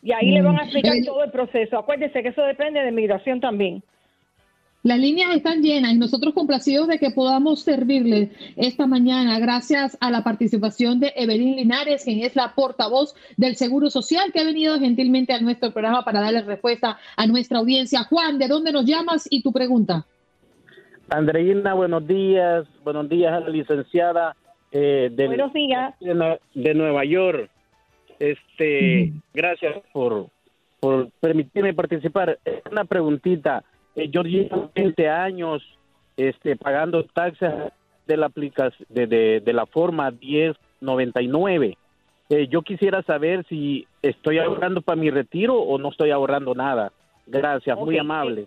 [0.02, 1.04] Y ahí le van a explicar mm.
[1.04, 1.78] todo el proceso.
[1.78, 3.82] Acuérdese que eso depende de migración también.
[4.88, 10.10] Las líneas están llenas y nosotros complacidos de que podamos servirle esta mañana gracias a
[10.10, 14.78] la participación de Evelyn Linares, quien es la portavoz del Seguro Social, que ha venido
[14.78, 18.04] gentilmente a nuestro programa para darle respuesta a nuestra audiencia.
[18.04, 20.06] Juan, ¿de dónde nos llamas y tu pregunta?
[21.10, 22.66] Andreina, buenos días.
[22.82, 24.36] Buenos días a la licenciada
[24.72, 25.94] eh, de, buenos días.
[26.00, 27.50] De, Nueva York.
[28.18, 30.30] Este, Gracias por,
[30.80, 32.38] por permitirme participar.
[32.72, 33.64] Una preguntita.
[33.96, 35.62] Eh, yo llevo 20 años
[36.16, 37.52] este, pagando taxes
[38.06, 39.06] de la aplicación de,
[39.40, 41.76] de, la forma 1099.
[42.30, 46.92] Eh, yo quisiera saber si estoy ahorrando para mi retiro o no estoy ahorrando nada.
[47.26, 48.46] Gracias, muy amable.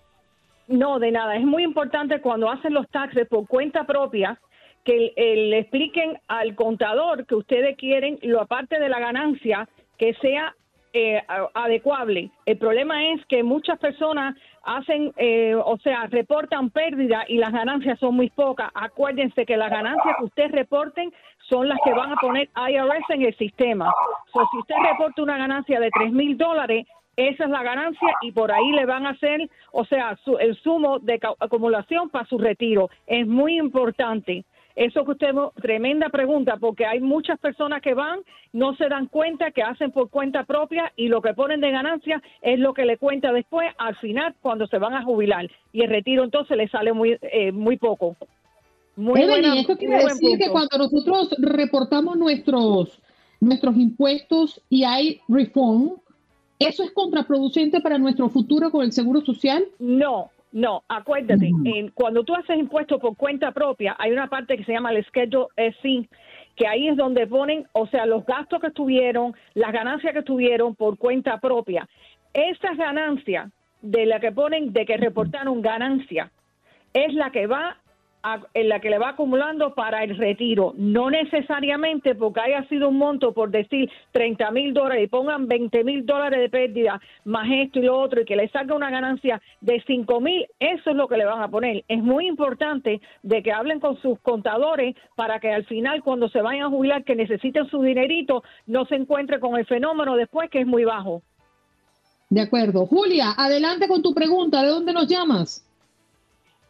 [0.68, 1.36] No, de nada.
[1.36, 4.40] Es muy importante cuando hacen los taxes por cuenta propia
[4.84, 9.68] que le expliquen al contador que ustedes quieren, lo aparte de la ganancia,
[9.98, 10.56] que sea
[10.94, 11.22] eh,
[11.54, 12.32] adecuable.
[12.46, 18.00] El problema es que muchas personas hacen, eh, o sea, reportan pérdida y las ganancias
[18.00, 18.70] son muy pocas.
[18.74, 21.14] Acuérdense que las ganancias que ustedes reporten
[21.50, 23.92] son las que van a poner IRS en el sistema.
[24.34, 26.86] So, si usted reporta una ganancia de tres mil dólares,
[27.16, 31.00] esa es la ganancia y por ahí le van a hacer, o sea, el sumo
[31.00, 32.90] de acumulación para su retiro.
[33.06, 34.46] Es muy importante.
[34.76, 38.20] Eso que usted, tremenda pregunta, porque hay muchas personas que van,
[38.54, 42.22] no se dan cuenta que hacen por cuenta propia y lo que ponen de ganancia
[42.42, 45.50] es lo que le cuenta después, al final, cuando se van a jubilar.
[45.74, 48.16] Y el retiro entonces le sale muy, eh, muy poco.
[48.96, 53.02] Muy esto quiere decir que cuando nosotros reportamos nuestros,
[53.40, 55.94] nuestros impuestos y hay reform,
[56.60, 59.66] ¿eso es contraproducente para nuestro futuro con el Seguro Social?
[59.80, 61.50] No, no, acuérdate,
[61.94, 65.48] cuando tú haces impuestos por cuenta propia, hay una parte que se llama el schedule
[65.56, 66.10] S,
[66.56, 70.76] que ahí es donde ponen, o sea, los gastos que tuvieron, las ganancias que tuvieron
[70.76, 71.88] por cuenta propia.
[72.34, 73.50] Esas ganancias
[73.82, 76.32] de la que ponen, de que reportaron ganancia,
[76.94, 77.78] es la que va
[78.54, 80.74] en la que le va acumulando para el retiro.
[80.78, 85.84] No necesariamente porque haya sido un monto, por decir 30 mil dólares y pongan 20
[85.84, 89.42] mil dólares de pérdida, más esto y lo otro, y que le salga una ganancia
[89.62, 91.84] de 5 mil, eso es lo que le van a poner.
[91.88, 96.42] Es muy importante de que hablen con sus contadores para que al final, cuando se
[96.42, 100.62] vayan a jubilar, que necesiten su dinerito, no se encuentre con el fenómeno después que
[100.62, 101.22] es muy bajo.
[102.30, 102.86] De acuerdo.
[102.86, 104.62] Julia, adelante con tu pregunta.
[104.62, 105.66] ¿De dónde nos llamas?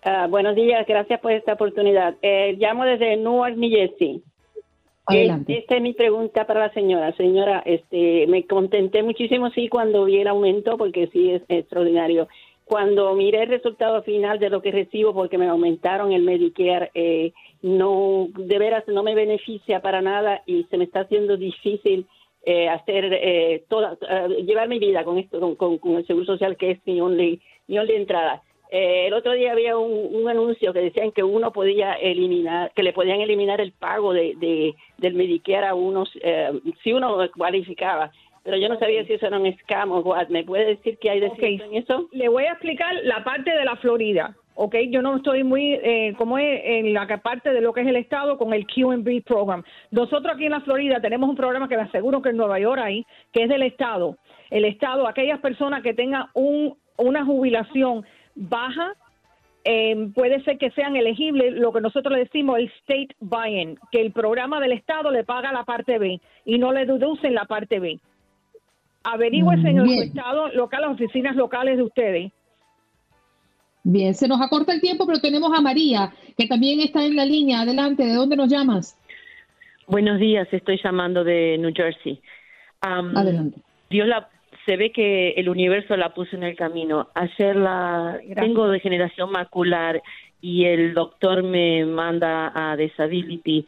[0.03, 2.15] Ah, buenos días, gracias por esta oportunidad.
[2.21, 4.21] Eh, llamo desde Newark, New Jersey.
[5.05, 5.57] Adelante.
[5.59, 7.11] Esta es mi pregunta para la señora.
[7.15, 12.27] Señora, este, me contenté muchísimo, sí, cuando vi el aumento, porque sí es extraordinario.
[12.65, 17.33] Cuando miré el resultado final de lo que recibo, porque me aumentaron el Medicare, eh,
[17.61, 22.05] no, de veras no me beneficia para nada y se me está haciendo difícil
[22.45, 26.25] eh, hacer eh, toda, eh, llevar mi vida con esto, con, con- con el seguro
[26.25, 28.41] social que es mi only, mi only entrada.
[28.71, 32.83] Eh, el otro día había un, un anuncio que decían que uno podía eliminar, que
[32.83, 36.51] le podían eliminar el pago de, de- del Medicare a unos, eh,
[36.81, 38.11] si uno cualificaba.
[38.43, 40.29] Pero yo no sabía si eso era un scam o what.
[40.29, 42.07] ¿Me puede decir qué hay de cierto en eso?
[42.11, 44.75] Le voy a explicar la parte de la Florida, ¿ok?
[44.89, 47.97] Yo no estoy muy, eh, como es en la parte de lo que es el
[47.97, 49.63] Estado con el QB Program.
[49.91, 52.81] Nosotros aquí en la Florida tenemos un programa que me aseguro que en Nueva York
[52.83, 54.17] hay, que es del Estado.
[54.49, 58.03] El Estado, aquellas personas que tengan un, una jubilación
[58.35, 58.93] baja,
[59.63, 64.01] eh, puede ser que sean elegibles lo que nosotros le decimos el state buy-in, que
[64.01, 67.79] el programa del Estado le paga la parte B y no le deducen la parte
[67.79, 67.99] B.
[69.03, 72.31] Averígüese en el estado local, las oficinas locales de ustedes.
[73.83, 77.25] Bien, se nos acorta el tiempo, pero tenemos a María, que también está en la
[77.25, 77.61] línea.
[77.61, 78.97] Adelante, ¿de dónde nos llamas?
[79.87, 82.21] Buenos días, estoy llamando de New Jersey.
[82.81, 83.59] Am, Adelante.
[83.89, 84.29] Dios la,
[84.65, 87.07] se ve que el universo la puso en el camino.
[87.15, 90.01] Ayer la tengo degeneración macular
[90.41, 93.65] y el doctor me manda a disability.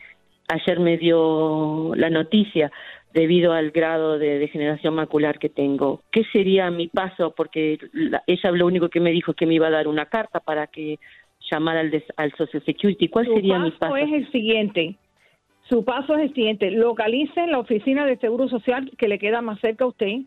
[0.50, 2.72] Ayer me dio la noticia
[3.14, 6.02] debido al grado de degeneración macular que tengo.
[6.12, 7.34] ¿Qué sería mi paso?
[7.36, 10.08] Porque la- ella lo único que me dijo es que me iba a dar una
[10.08, 11.00] carta para que
[11.52, 13.08] llamara al, des- al Social Security.
[13.10, 13.96] ¿Cuál Su sería mi paso paso?
[13.98, 14.96] es el siguiente.
[15.70, 16.72] Su paso es el siguiente.
[16.72, 20.22] Localice la oficina de Seguro Social que le queda más cerca a usted.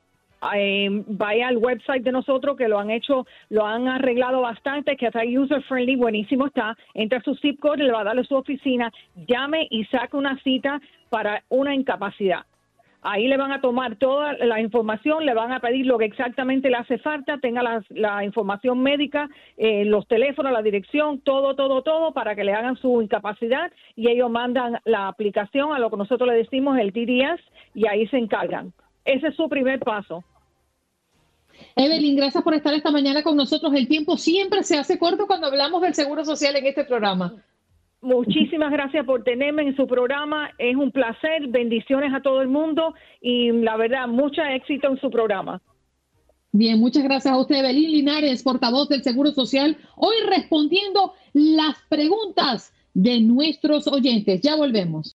[0.54, 5.06] Eh, vaya al website de nosotros que lo han hecho, lo han arreglado bastante, que
[5.06, 6.76] está user friendly, buenísimo está.
[6.94, 8.92] Entra a su zip code, le va a darle su oficina,
[9.26, 12.44] llame y saque una cita para una incapacidad.
[13.08, 16.70] Ahí le van a tomar toda la información, le van a pedir lo que exactamente
[16.70, 21.82] le hace falta, tenga la, la información médica, eh, los teléfonos, la dirección, todo, todo,
[21.82, 25.98] todo, para que le hagan su incapacidad y ellos mandan la aplicación a lo que
[25.98, 27.40] nosotros le decimos el TDS
[27.74, 28.72] y ahí se encargan.
[29.06, 30.24] Ese es su primer paso.
[31.74, 33.72] Evelyn, gracias por estar esta mañana con nosotros.
[33.74, 37.34] El tiempo siempre se hace corto cuando hablamos del seguro social en este programa.
[38.02, 40.50] Muchísimas gracias por tenerme en su programa.
[40.58, 41.48] Es un placer.
[41.48, 45.62] Bendiciones a todo el mundo y la verdad, mucho éxito en su programa.
[46.52, 52.72] Bien, muchas gracias a usted, Evelyn Linares, portavoz del Seguro Social, hoy respondiendo las preguntas
[52.94, 54.40] de nuestros oyentes.
[54.40, 55.15] Ya volvemos.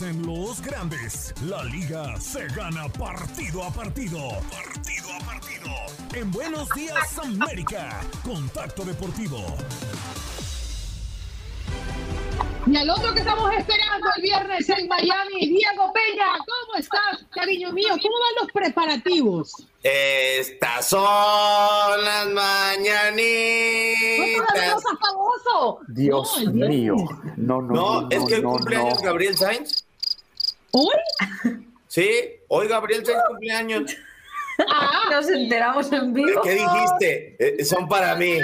[0.00, 4.30] Dicen los grandes, la liga se gana partido a partido.
[4.50, 5.68] Partido a partido.
[6.14, 9.44] En Buenos Días América, Contacto Deportivo.
[12.66, 17.70] Y al otro que estamos esperando el viernes en Miami, Diego Peña, ¿cómo estás, cariño
[17.72, 17.90] mío?
[17.90, 19.52] ¿Cómo van los preparativos?
[19.82, 21.02] Estas son
[22.04, 24.46] las No, todavía mañanitas.
[24.56, 25.80] no estás famoso.
[25.88, 26.94] Dios No, mío.
[27.36, 29.04] No, no, No, no, es que el no, cumpleaños no.
[29.04, 29.84] Gabriel Sainz.
[30.72, 31.58] ¿Hoy?
[31.88, 32.08] Sí,
[32.48, 33.96] hoy Gabriel Sainz cumpleaños.
[35.10, 36.42] Nos enteramos en vivo.
[36.42, 37.36] ¿Qué dijiste?
[37.38, 38.38] Eh, son para mí.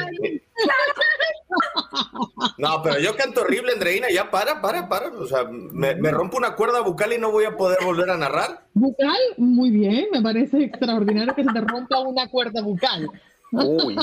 [2.58, 4.08] No, pero yo canto horrible, Andreina.
[4.10, 5.08] Ya para, para, para.
[5.08, 8.16] O sea, me, me rompo una cuerda bucal y no voy a poder volver a
[8.16, 8.66] narrar.
[8.74, 13.08] Bucal, muy bien, me parece extraordinario que se te rompa una cuerda bucal.
[13.52, 13.96] Uy.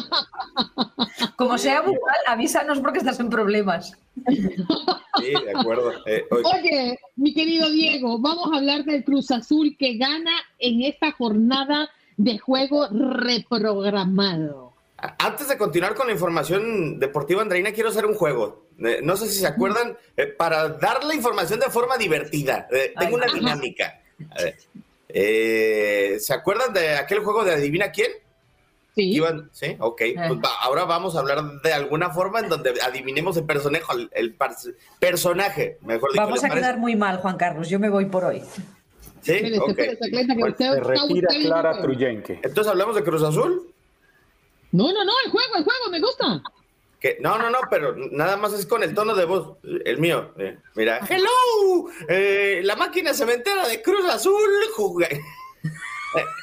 [1.36, 3.98] Como sea bucal, avísanos porque estás en problemas.
[4.26, 5.92] Sí, de acuerdo.
[6.06, 10.82] Eh, hoy- Oye, mi querido Diego, vamos a hablar del Cruz Azul que gana en
[10.84, 14.74] esta jornada de juego reprogramado.
[15.20, 18.68] Antes de continuar con la información deportiva, Andreina, quiero hacer un juego.
[18.80, 22.68] Eh, no sé si se acuerdan, eh, para dar la información de forma divertida.
[22.72, 24.00] Eh, tengo una dinámica.
[25.10, 28.12] ¿Se acuerdan de aquel juego de Adivina quién?
[28.96, 29.20] Sí.
[29.52, 30.02] sí, ok.
[30.16, 34.36] Pues ahora vamos a hablar de alguna forma en donde adivinemos el personaje, el,
[35.00, 36.24] personaje, mejor dicho.
[36.24, 37.70] Vamos a quedar muy mal, Juan Carlos.
[37.70, 38.44] Yo me voy por hoy.
[39.22, 39.80] Sí, ok.
[40.58, 42.40] se retira Clara Truyenque.
[42.44, 43.74] Entonces, ¿hablamos de Cruz Azul?
[44.72, 46.44] No, no, no, el juego, el juego, me gusta.
[47.20, 50.32] No, no, no, pero nada más es con el tono de voz, el mío.
[50.38, 54.50] Eh, mira, hello, eh, la máquina cementera de Cruz Azul.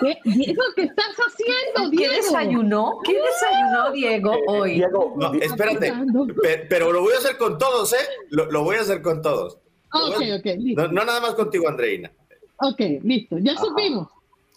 [0.00, 2.12] ¿Qué, Diego, ¿qué estás haciendo, Diego?
[2.12, 3.00] ¿Qué desayunó?
[3.04, 4.74] ¿Qué desayunó Diego eh, hoy?
[4.74, 5.92] Diego, no, espérate,
[6.68, 8.08] pero lo voy a hacer con todos, ¿eh?
[8.30, 9.58] Lo, voy a hacer con todos.
[9.92, 10.88] Ok, ok, listo.
[10.88, 12.10] No, nada más contigo, Andreina.
[12.56, 14.08] Ok, listo, ya supimos.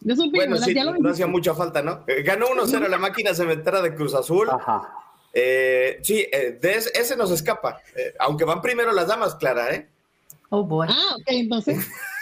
[0.01, 0.33] Ya supimos.
[0.33, 2.03] Bueno, sí, no hacía mucha falta, ¿no?
[2.07, 4.49] Eh, ganó 1-0 la máquina cementera de Cruz Azul.
[4.49, 4.89] Ajá.
[5.33, 7.81] Eh, sí, eh, de ese, nos escapa.
[8.19, 9.87] aunque van primero las damas, Clara, ¿eh?
[10.49, 10.87] Oh, boy.
[10.89, 11.87] Ah, ok, entonces.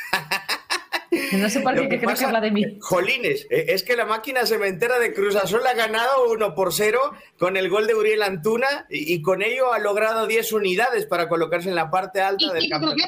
[1.33, 2.77] no sé por qué que creo que habla de mí.
[2.79, 6.99] Jolines, es que la máquina cementera de Cruz Azul ha ganado 1 por 0
[7.37, 11.67] con el gol de Uriel Antuna y, con ello ha logrado 10 unidades para colocarse
[11.69, 13.07] en la parte alta del campeonato.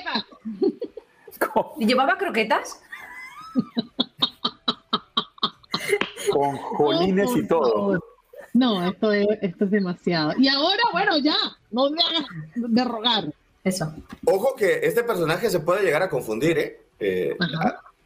[1.79, 2.81] ¿Y llevaba croquetas?
[6.29, 8.03] Con jolines y todo.
[8.53, 10.33] No, esto es, esto es demasiado.
[10.37, 11.35] Y ahora, bueno, ya,
[11.71, 12.25] no me hagas
[12.55, 13.33] de rogar.
[13.63, 13.93] Eso.
[14.25, 16.81] Ojo que este personaje se puede llegar a confundir, ¿eh?
[16.99, 17.37] eh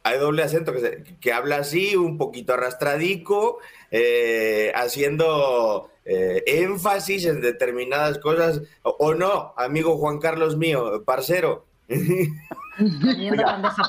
[0.08, 3.58] hay doble acento que, que, habla así, un poquito arrastradico,
[3.90, 8.62] eh, haciendo eh, énfasis en determinadas cosas.
[8.82, 11.66] O, no, amigo Juan Carlos mío, parcero.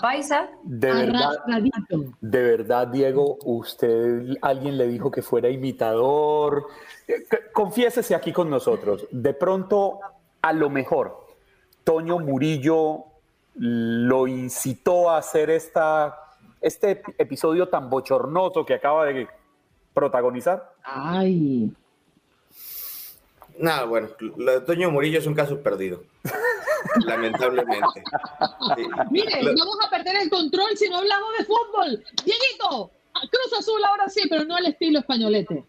[0.01, 0.49] paisa.
[0.63, 1.31] De verdad,
[2.21, 6.67] de verdad, Diego, usted, alguien le dijo que fuera imitador.
[7.07, 9.07] Eh, confiésese aquí con nosotros.
[9.11, 9.99] De pronto,
[10.41, 11.25] a lo mejor,
[11.83, 13.08] Toño Murillo
[13.59, 16.17] lo incitó a hacer esta,
[16.61, 19.27] este episodio tan bochornoso que acaba de
[19.93, 20.73] protagonizar.
[20.83, 21.71] Ay.
[23.57, 24.07] Nada, bueno,
[24.37, 26.03] lo de Toño Murillo es un caso perdido.
[27.05, 28.01] Lamentablemente.
[29.11, 32.03] Mire, vamos a perder el control si no hablamos de fútbol.
[32.23, 35.65] Dieguito, Cruz Azul ahora sí, pero no al estilo españolete.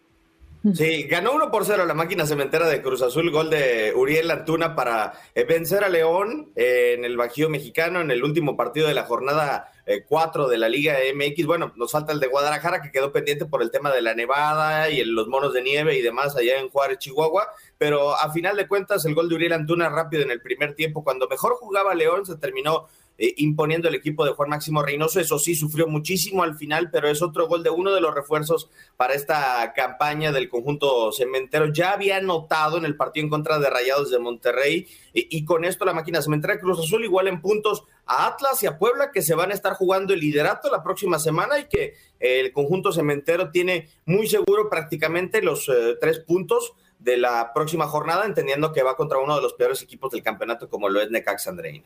[0.75, 4.75] Sí, ganó 1 por 0 la máquina cementera de Cruz Azul, gol de Uriel Antuna
[4.75, 8.93] para eh, vencer a León eh, en el Bajío mexicano en el último partido de
[8.93, 9.71] la jornada
[10.07, 11.47] 4 eh, de la Liga MX.
[11.47, 14.91] Bueno, nos falta el de Guadalajara que quedó pendiente por el tema de la nevada
[14.91, 17.47] y los monos de nieve y demás allá en Juárez, Chihuahua.
[17.79, 21.03] Pero a final de cuentas, el gol de Uriel Antuna rápido en el primer tiempo,
[21.03, 22.87] cuando mejor jugaba León, se terminó
[23.23, 25.19] eh, imponiendo el equipo de Juan Máximo Reynoso.
[25.19, 28.71] Eso sí, sufrió muchísimo al final, pero es otro gol de uno de los refuerzos
[28.97, 31.71] para esta campaña del conjunto cementero.
[31.71, 35.85] Ya había notado en el partido en contra de Rayados de Monterrey y, con esto
[35.85, 39.35] la máquina cementera Cruz Azul igual en puntos a Atlas y a Puebla que se
[39.35, 43.89] van a estar jugando el liderato la próxima semana y que el conjunto cementero tiene
[44.05, 49.19] muy seguro prácticamente los eh, tres puntos de la próxima jornada, entendiendo que va contra
[49.19, 51.85] uno de los peores equipos del campeonato como lo es Necax Andreina.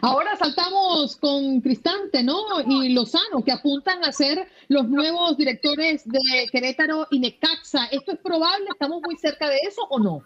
[0.00, 2.38] Ahora saltamos con Cristante, ¿no?
[2.66, 7.86] Y Lozano, que apuntan a ser los nuevos directores de Querétaro y Necaxa.
[7.86, 8.66] ¿Esto es probable?
[8.70, 10.22] ¿Estamos muy cerca de eso o no?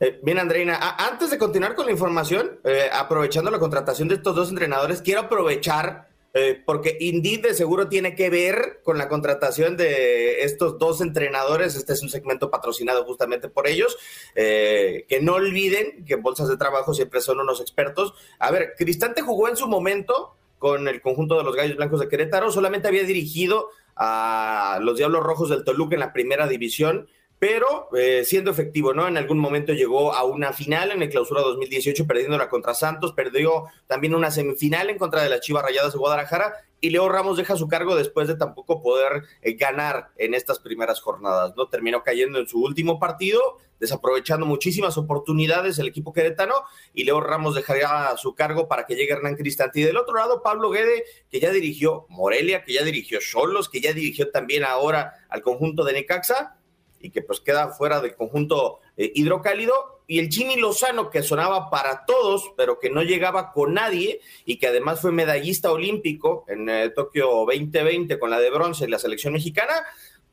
[0.00, 4.34] Eh, bien, Andreina, antes de continuar con la información, eh, aprovechando la contratación de estos
[4.34, 9.76] dos entrenadores, quiero aprovechar eh, porque Indeed de seguro tiene que ver con la contratación
[9.76, 11.76] de estos dos entrenadores.
[11.76, 13.96] Este es un segmento patrocinado justamente por ellos.
[14.34, 18.14] Eh, que no olviden que bolsas de trabajo siempre son unos expertos.
[18.40, 22.08] A ver, Cristante jugó en su momento con el conjunto de los Gallos Blancos de
[22.08, 27.06] Querétaro, solamente había dirigido a los Diablos Rojos del Toluca en la primera división
[27.38, 29.06] pero eh, siendo efectivo, ¿no?
[29.06, 33.66] En algún momento llegó a una final en el clausura 2018, perdiéndola contra Santos, perdió
[33.86, 37.56] también una semifinal en contra de las Chivas Rayadas de Guadalajara, y Leo Ramos deja
[37.56, 41.68] su cargo después de tampoco poder eh, ganar en estas primeras jornadas, ¿no?
[41.68, 46.54] Terminó cayendo en su último partido, desaprovechando muchísimas oportunidades el equipo queretano,
[46.92, 49.80] y Leo Ramos dejaría su cargo para que llegue Hernán Cristante.
[49.80, 53.80] Y del otro lado, Pablo Guede, que ya dirigió Morelia, que ya dirigió Cholos, que
[53.80, 56.58] ya dirigió también ahora al conjunto de Necaxa,
[57.04, 60.00] y que pues queda fuera del conjunto eh, hidrocálido.
[60.06, 64.58] Y el Jimmy Lozano, que sonaba para todos, pero que no llegaba con nadie y
[64.58, 68.98] que además fue medallista olímpico en eh, Tokio 2020 con la de bronce en la
[68.98, 69.84] selección mexicana,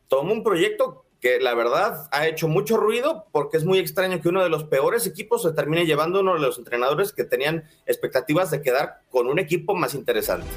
[0.08, 4.30] tomó un proyecto que la verdad ha hecho mucho ruido porque es muy extraño que
[4.30, 8.50] uno de los peores equipos se termine llevando uno de los entrenadores que tenían expectativas
[8.50, 10.48] de quedar con un equipo más interesante.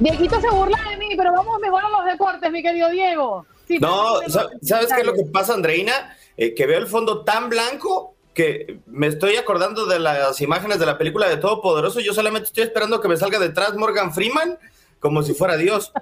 [0.00, 3.46] Dieguito se burla de mí, pero vamos mejor a los deportes, mi querido Diego.
[3.72, 4.20] Sí, No,
[4.62, 6.16] ¿sabes qué es lo que pasa, Andreina?
[6.36, 10.86] Eh, que veo el fondo tan blanco que me estoy acordando de las imágenes de
[10.86, 12.00] la película de Todopoderoso.
[12.00, 14.58] Yo solamente estoy esperando que me salga detrás Morgan Freeman
[15.00, 15.92] como si fuera Dios.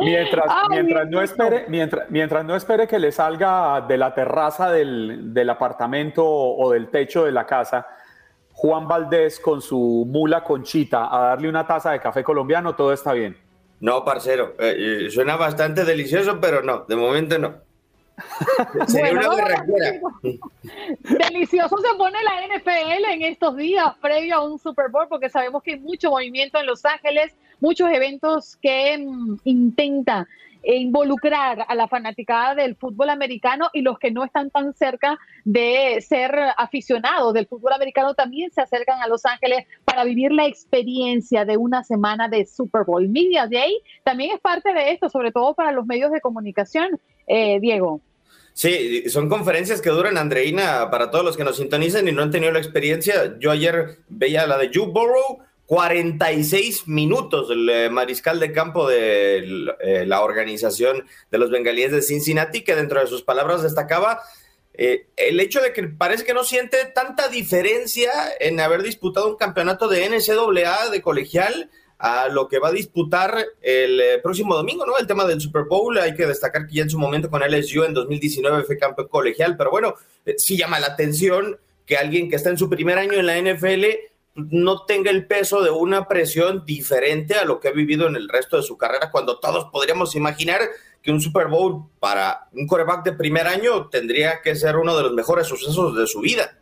[0.00, 4.70] Mientras, Ay, mientras, no espere, mientras, mientras no espere que le salga de la terraza
[4.70, 7.86] del, del apartamento o del techo de la casa,
[8.52, 13.12] Juan Valdés con su mula conchita a darle una taza de café colombiano, todo está
[13.12, 13.36] bien.
[13.80, 17.54] No, parcero, eh, eh, suena bastante delicioso, pero no, de momento no.
[18.86, 20.38] Sería Bueno, una.
[21.00, 25.62] Delicioso se pone la NFL en estos días previo a un Super Bowl porque sabemos
[25.62, 30.26] que hay mucho movimiento en Los Ángeles, muchos eventos que mm, intentan eh,
[30.62, 36.04] involucrar a la fanaticada del fútbol americano y los que no están tan cerca de
[36.06, 41.44] ser aficionados del fútbol americano también se acercan a Los Ángeles para vivir la experiencia
[41.44, 43.08] de una semana de Super Bowl.
[43.08, 47.58] Media Day también es parte de esto, sobre todo para los medios de comunicación, eh,
[47.60, 48.00] Diego.
[48.52, 52.30] Sí, son conferencias que duran, Andreina, para todos los que nos sintonizan y no han
[52.30, 53.38] tenido la experiencia.
[53.38, 55.38] Yo ayer veía la de Joe Burrow,
[55.70, 59.38] 46 minutos, el eh, mariscal de campo de
[59.78, 64.20] eh, la organización de los bengalíes de Cincinnati, que dentro de sus palabras destacaba
[64.74, 68.10] eh, el hecho de que parece que no siente tanta diferencia
[68.40, 73.46] en haber disputado un campeonato de NCAA de colegial a lo que va a disputar
[73.62, 74.98] el próximo domingo, ¿no?
[74.98, 77.84] El tema del Super Bowl, hay que destacar que ya en su momento con LSU
[77.84, 79.94] en 2019 fue campeón colegial, pero bueno,
[80.36, 84.09] sí llama la atención que alguien que está en su primer año en la NFL
[84.34, 88.28] no tenga el peso de una presión diferente a lo que ha vivido en el
[88.28, 90.60] resto de su carrera, cuando todos podríamos imaginar
[91.02, 95.02] que un Super Bowl para un coreback de primer año tendría que ser uno de
[95.04, 96.58] los mejores sucesos de su vida.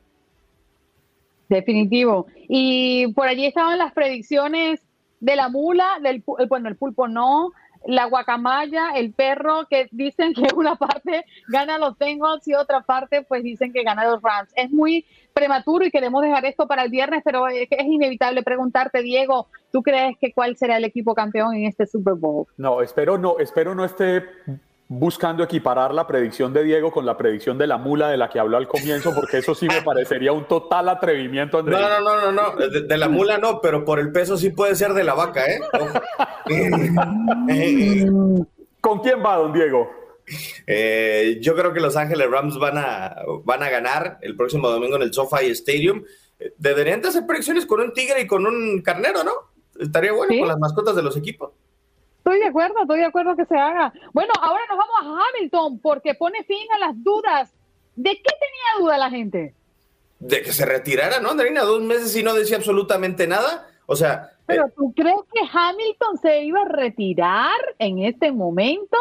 [1.48, 2.26] Definitivo.
[2.48, 4.80] Y por allí estaban las predicciones
[5.20, 7.52] de la mula, del eh, bueno, el pulpo no,
[7.86, 13.22] la guacamaya, el perro, que dicen que una parte gana los Bengals y otra parte
[13.22, 14.50] pues dicen que gana los Rams.
[14.54, 15.06] Es muy
[15.38, 19.82] prematuro y queremos dejar esto para el viernes, pero es, es inevitable preguntarte, Diego, ¿tú
[19.82, 22.46] crees que cuál será el equipo campeón en este Super Bowl?
[22.56, 24.24] No, espero no, espero no esté
[24.88, 28.40] buscando equiparar la predicción de Diego con la predicción de la mula de la que
[28.40, 31.78] habló al comienzo, porque eso sí me parecería un total atrevimiento, Andrés.
[31.78, 34.50] No, no, no, no, no, de, de la mula no, pero por el peso sí
[34.50, 35.60] puede ser de la vaca, ¿eh?
[38.80, 39.97] ¿Con quién va, don Diego?
[40.66, 44.96] Eh, yo creo que Los Ángeles Rams van a, van a ganar el próximo domingo
[44.96, 46.04] en el SoFi Stadium.
[46.38, 49.32] Eh, Deberían de hacer predicciones con un tigre y con un carnero, ¿no?
[49.78, 50.38] Estaría bueno Sí.
[50.40, 51.52] con las mascotas de los equipos.
[52.18, 53.92] Estoy de acuerdo, estoy de acuerdo que se haga.
[54.12, 57.50] Bueno, ahora nos vamos a Hamilton porque pone fin a las dudas.
[57.96, 59.54] ¿De qué tenía duda la gente?
[60.18, 61.62] De que se retirara, ¿no, Andrina?
[61.62, 63.68] Dos meses y no decía absolutamente nada.
[63.86, 68.98] O sea, Pero ¿tú crees que Hamilton se iba a retirar en este momento?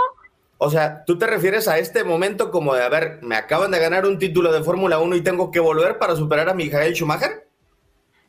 [0.58, 3.80] O sea, ¿tú te refieres a este momento como de, a ver, me acaban de
[3.80, 7.48] ganar un título de Fórmula 1 y tengo que volver para superar a Michael Schumacher?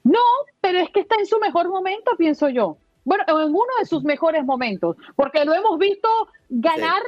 [0.04, 0.20] No,
[0.60, 2.76] pero es que está en su mejor momento, pienso yo.
[3.04, 6.08] Bueno, en uno de sus mejores momentos, porque lo hemos visto
[6.50, 7.02] ganar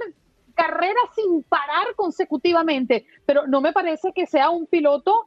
[0.55, 5.25] carreras sin parar consecutivamente, pero no me parece que sea un piloto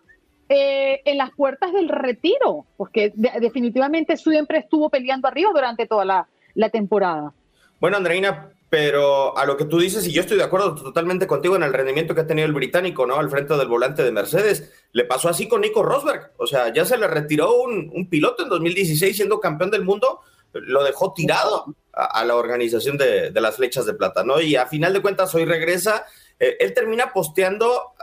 [0.50, 6.06] eh, en las puertas del retiro, porque de- definitivamente siempre estuvo peleando arriba durante toda
[6.06, 7.34] la, la temporada.
[7.80, 11.56] Bueno, Andreina, pero a lo que tú dices, y yo estoy de acuerdo totalmente contigo
[11.56, 13.18] en el rendimiento que ha tenido el británico, ¿no?
[13.18, 14.72] Al frente del volante de Mercedes.
[14.94, 16.32] Le pasó así con Nico Rosberg.
[16.38, 20.22] O sea, ya se le retiró un, piloto en 2016 siendo campeón del mundo,
[20.54, 24.42] lo dejó tirado a, a la organización de, de las flechas de plata, ¿no?
[24.42, 26.08] Y a final de cuentas hoy regresa.
[26.40, 27.94] Eh, él termina posteando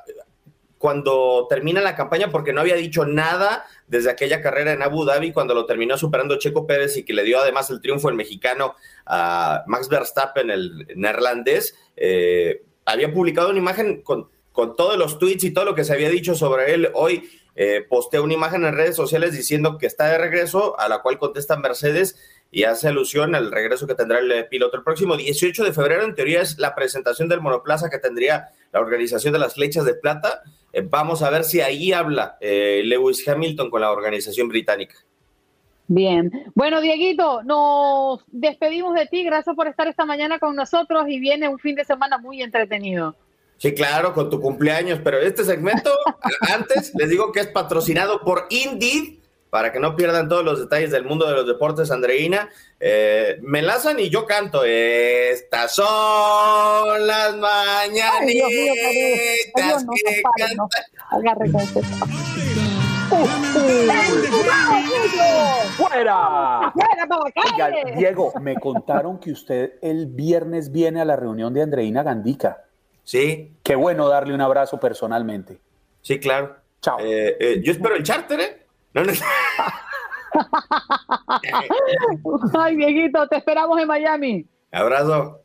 [0.80, 5.30] cuando termina la campaña porque no había dicho nada desde aquella carrera en Abu Dhabi
[5.30, 8.76] cuando lo terminó superando Checo Pérez y que le dio además el triunfo el mexicano
[9.04, 11.76] a Max Verstappen, el neerlandés.
[11.96, 16.08] Eh, había publicado una imagen con, todos los tweets y todo lo que se había
[16.08, 16.88] dicho sobre él.
[16.94, 21.02] Hoy eh, postea una imagen en redes sociales diciendo que está de regreso, a la
[21.02, 22.16] cual contesta Mercedes
[22.50, 24.76] y hace alusión al regreso que tendrá el eh, piloto.
[24.76, 28.80] El próximo 18 de febrero, en teoría, es la presentación del monoplaza que tendría la
[28.80, 30.42] organización de las flechas de plata.
[30.72, 34.96] Eh, vamos a ver si ahí habla eh, Lewis Hamilton con la organización británica.
[35.86, 36.30] Bien.
[36.54, 39.24] Bueno, Dieguito, nos despedimos de ti.
[39.24, 43.16] Gracias por estar esta mañana con nosotros y viene un fin de semana muy entretenido.
[43.56, 45.90] Sí, claro, con tu cumpleaños, pero este segmento,
[46.54, 49.19] antes les digo que es patrocinado por Indeed,
[49.50, 52.48] para que no pierdan todos los detalles del mundo de los deportes, Andreina.
[52.78, 54.64] Eh, me enlazan y yo canto.
[54.64, 58.72] Estas son las mañanitas Ay, Dios mío,
[59.56, 60.68] Dios, que cantan.
[61.10, 61.80] Agarre con ese-
[65.76, 66.72] ¡Fuera!
[66.72, 67.94] ¡Fuera para la!
[67.96, 72.64] Diego, me contaron que usted el viernes viene a la reunión de Andreina Gandica.
[73.04, 73.56] Sí.
[73.62, 75.58] Qué bueno darle un abrazo personalmente.
[76.02, 76.56] Sí, claro.
[76.80, 76.98] Chao.
[77.00, 78.59] Eh, eh, yo espero el charter, ¿eh?
[78.94, 79.12] No, no.
[82.58, 84.46] Ay, viejito, te esperamos en Miami.
[84.72, 85.40] Abrazo.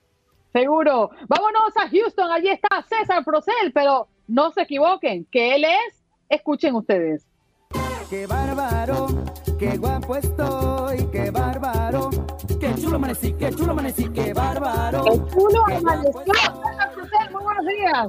[0.53, 1.09] Seguro.
[1.27, 2.31] Vámonos a Houston.
[2.31, 7.27] Allí está César Procel, pero no se equivoquen, que él es, escuchen ustedes.
[8.09, 9.07] Qué bárbaro,
[9.57, 12.11] qué guapo estoy, qué bárbaro.
[12.59, 15.03] Qué chulo amanecí, qué chulo amanecí, qué bárbaro.
[15.03, 16.23] ¡Qué chulo amaneció!
[16.23, 18.07] César Procel, muy buenos días.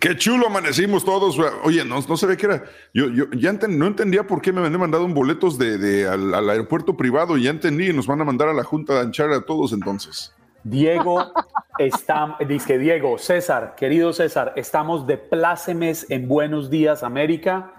[0.00, 1.38] Qué chulo amanecimos todos.
[1.64, 2.64] Oye, no, no se ve que era.
[2.92, 6.08] Yo, yo ya enten- no entendía por qué me habían mandado un boletos de, de-
[6.08, 7.36] al, aeropuerto privado.
[7.36, 10.32] Ya entendí, nos van a mandar a la Junta de Anchar a todos entonces.
[10.64, 11.32] Diego,
[11.78, 17.72] está, dice Diego, César, querido César, estamos de plácemes en Buenos Días América.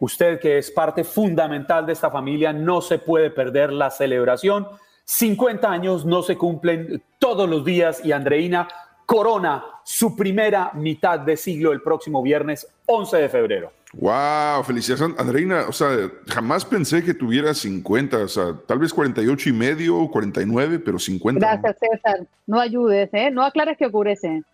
[0.00, 4.66] Usted que es parte fundamental de esta familia, no se puede perder la celebración.
[5.04, 8.66] 50 años no se cumplen todos los días y Andreina
[9.12, 13.72] corona su primera mitad de siglo el próximo viernes 11 de febrero.
[13.92, 15.66] Wow, felicidades, Andreina.
[15.68, 20.78] O sea, jamás pensé que tuviera 50, o sea, tal vez 48 y medio, 49,
[20.78, 21.46] pero 50.
[21.46, 22.26] Gracias, César.
[22.46, 23.30] No ayudes, ¿eh?
[23.30, 24.44] No aclares que ocurece.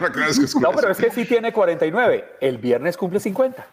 [0.00, 2.24] La clave es que es No, pero es que sí tiene 49.
[2.40, 3.66] El viernes cumple 50.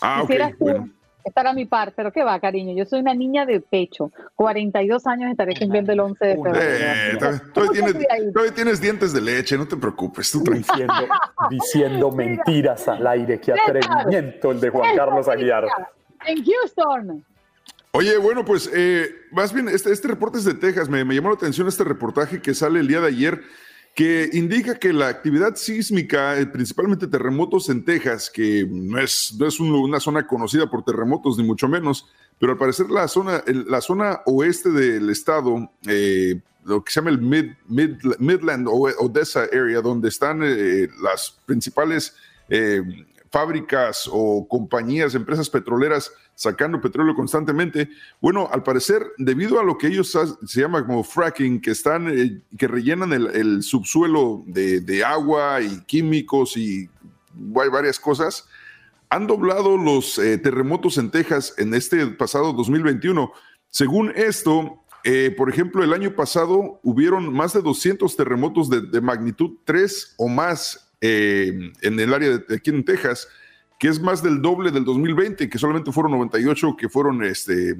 [0.00, 0.88] Ah, ok, bueno.
[1.24, 2.74] Estar a mi par, pero qué va, cariño.
[2.76, 4.12] Yo soy una niña de pecho.
[4.36, 6.58] 42 años estaré cumpliendo el 11 de febrero.
[6.60, 7.18] Eh,
[7.52, 10.92] todavía, tienes, todavía tienes dientes de leche, no te preocupes, tú tranquilo.
[10.92, 11.14] Diciendo,
[11.50, 13.40] diciendo mentiras al aire.
[13.40, 15.66] Qué atrevimiento el de Juan Carlos Aguiar.
[16.26, 17.24] En Houston.
[17.92, 20.88] Oye, bueno, pues eh, más bien, este, este reporte es de Texas.
[20.88, 23.40] Me, me llamó la atención este reportaje que sale el día de ayer,
[23.94, 29.46] que indica que la actividad sísmica, eh, principalmente terremotos en Texas, que no es, no
[29.46, 32.08] es un- una zona conocida por terremotos, ni mucho menos,
[32.40, 37.10] pero al parecer la zona, la zona oeste del estado, eh, lo que se llama
[37.10, 42.16] el Mid, Mid- Midland o Odessa Area, donde están eh, las principales
[43.30, 47.88] fábricas o compañías, empresas petroleras sacando petróleo constantemente.
[48.20, 50.16] Bueno, al parecer, debido a lo que ellos
[50.46, 55.80] se llama como fracking, que están, eh, que rellenan el, el subsuelo de, agua y
[55.86, 56.88] químicos y
[57.36, 58.48] va- varias cosas,
[59.10, 63.30] han doblado los eh, terremotos en Texas en este pasado 2021.
[63.68, 69.00] Según esto, eh, por ejemplo, el año pasado hubieron más de 200 terremotos de, de
[69.00, 73.28] magnitud 3 o más en el área de aquí en Texas,
[73.84, 77.76] que es más del doble del 2020, que solamente fueron 98 que fueron este,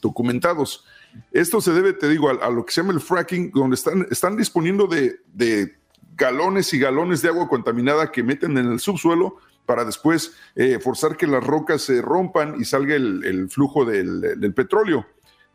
[0.00, 0.84] documentados.
[1.32, 4.06] Esto se debe, te digo, a, a lo que se llama el fracking, donde están,
[4.08, 5.74] están disponiendo de, de
[6.14, 11.16] galones y galones de agua contaminada que meten en el subsuelo para después eh, forzar
[11.16, 15.06] que las rocas se rompan y salga el, flujo del petróleo.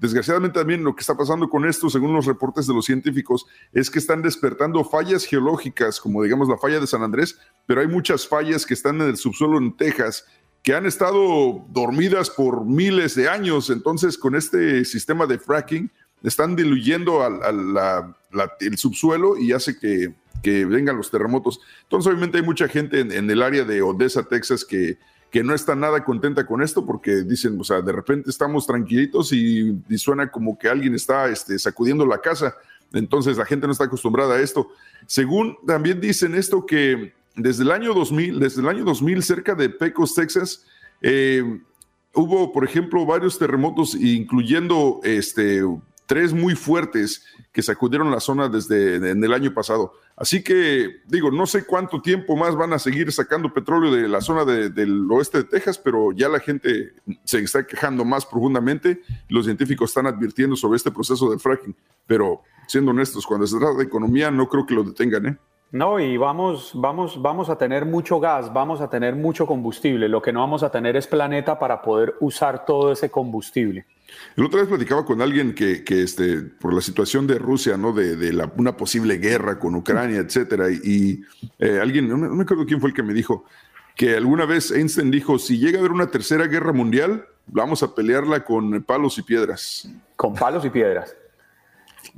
[0.01, 3.91] Desgraciadamente también lo que está pasando con esto, según los reportes de los científicos, es
[3.91, 7.37] que están despertando fallas geológicas, como digamos la falla de San Andrés,
[7.67, 10.25] pero hay muchas fallas que están en el subsuelo en Texas
[10.63, 13.69] que han estado dormidas por miles de años.
[13.69, 15.91] Entonces, con este sistema de fracking,
[16.23, 18.15] están diluyendo al,
[18.59, 21.59] el subsuelo y hace que, que vengan los terremotos.
[21.83, 24.97] Entonces, obviamente hay mucha gente en, en el área de Odessa, Texas, que,
[25.31, 29.31] que no está nada contenta con esto porque dicen, o sea, de repente estamos tranquilitos
[29.31, 32.55] y, suena como que alguien está este, sacudiendo la casa.
[32.91, 34.67] Entonces, la gente no está acostumbrada a esto.
[35.07, 39.69] Según también dicen esto que desde el año 2000, desde el año 2000, cerca de
[39.69, 40.65] Pecos, Texas,
[41.01, 41.61] eh,
[42.13, 45.63] hubo, por ejemplo, varios terremotos, incluyendo este,
[46.05, 49.93] tres muy fuertes que sacudieron la zona desde en el año pasado.
[50.15, 54.21] Así que, digo, no sé cuánto tiempo más van a seguir sacando petróleo de la
[54.21, 56.93] zona de- del oeste de Texas, pero ya la gente
[57.23, 59.01] se está quejando más profundamente.
[59.29, 61.75] Los científicos están advirtiendo sobre este proceso del fracking.
[62.05, 65.37] Pero, siendo honestos, cuando se trata de economía, no creo que lo detengan, ¿eh?
[65.71, 70.09] No, y vamos, vamos, vamos a tener mucho gas, vamos a tener mucho combustible.
[70.09, 73.85] Lo que no vamos a tener es planeta para poder usar todo ese combustible.
[74.35, 77.91] El otra vez platicaba con alguien que, que, este, por la situación de Rusia, ¿no?
[77.93, 80.69] De, de la- una posible guerra con Ucrania, etcétera.
[80.71, 81.21] Y,
[81.59, 83.45] eh, alguien, no me, no me acuerdo quién fue el que me dijo
[83.95, 87.93] que alguna vez Einstein dijo: si llega a haber una tercera guerra mundial, vamos a
[87.93, 89.89] pelearla con palos y piedras.
[90.15, 91.15] Con palos y piedras.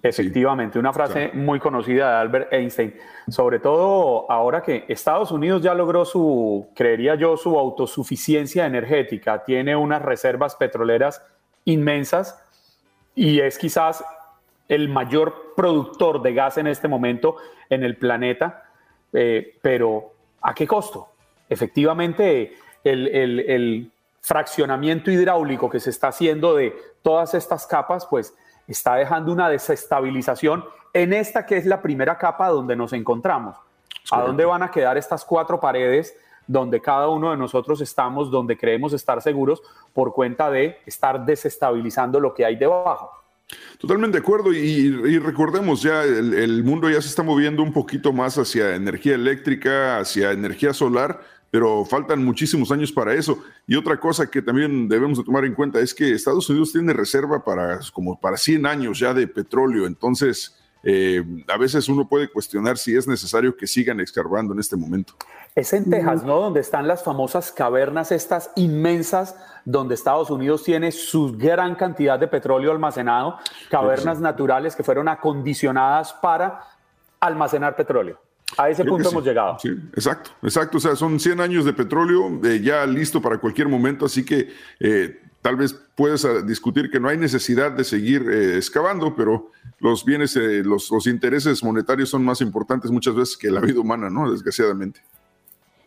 [0.01, 2.93] Efectivamente, una frase muy conocida de Albert Einstein,
[3.27, 9.75] sobre todo ahora que Estados Unidos ya logró su, creería yo, su autosuficiencia energética, tiene
[9.75, 11.21] unas reservas petroleras
[11.65, 12.39] inmensas
[13.15, 14.03] y es quizás
[14.67, 17.37] el mayor productor de gas en este momento
[17.69, 18.63] en el planeta,
[19.13, 20.11] eh, pero
[20.41, 21.09] ¿a qué costo?
[21.49, 23.91] Efectivamente, el, el- el
[24.21, 28.33] fraccionamiento hidráulico que se está haciendo de todas estas capas, pues
[28.67, 33.57] está dejando una desestabilización en esta que es la primera capa donde nos encontramos.
[34.11, 36.15] ¿A dónde van a quedar estas cuatro paredes
[36.47, 39.61] donde cada uno de nosotros estamos, donde creemos estar seguros
[39.93, 43.09] por cuenta de estar desestabilizando lo que hay debajo?
[43.77, 48.37] Totalmente de acuerdo y, recordemos ya, el, mundo ya se está moviendo un poquito más
[48.37, 51.21] hacia energía eléctrica, hacia energía solar,
[51.51, 53.43] pero faltan muchísimos años para eso.
[53.67, 56.93] Y otra cosa que también debemos de tomar en cuenta es que Estados Unidos tiene
[56.93, 62.27] reserva para como para 100 años ya de petróleo, entonces eh, a veces uno puede
[62.29, 65.13] cuestionar si es necesario que sigan escarbando en este momento.
[65.55, 66.39] Es en Texas, ¿no?
[66.39, 72.27] Donde están las famosas cavernas estas inmensas, donde Estados Unidos tiene su gran cantidad de
[72.27, 73.37] petróleo almacenado,
[73.69, 76.59] cavernas naturales que fueron acondicionadas para
[77.19, 78.19] almacenar petróleo.
[78.57, 79.57] A ese punto hemos llegado.
[79.59, 80.77] Sí, exacto, exacto.
[80.77, 84.49] O sea, son 100 años de petróleo eh, ya listo para cualquier momento, así que
[84.79, 89.51] eh, tal vez puedes ah, discutir que no hay necesidad de seguir eh, excavando, pero
[89.79, 94.09] los bienes, los, los intereses monetarios son más importantes muchas veces que la vida humana,
[94.09, 94.31] ¿no?
[94.31, 95.01] Desgraciadamente.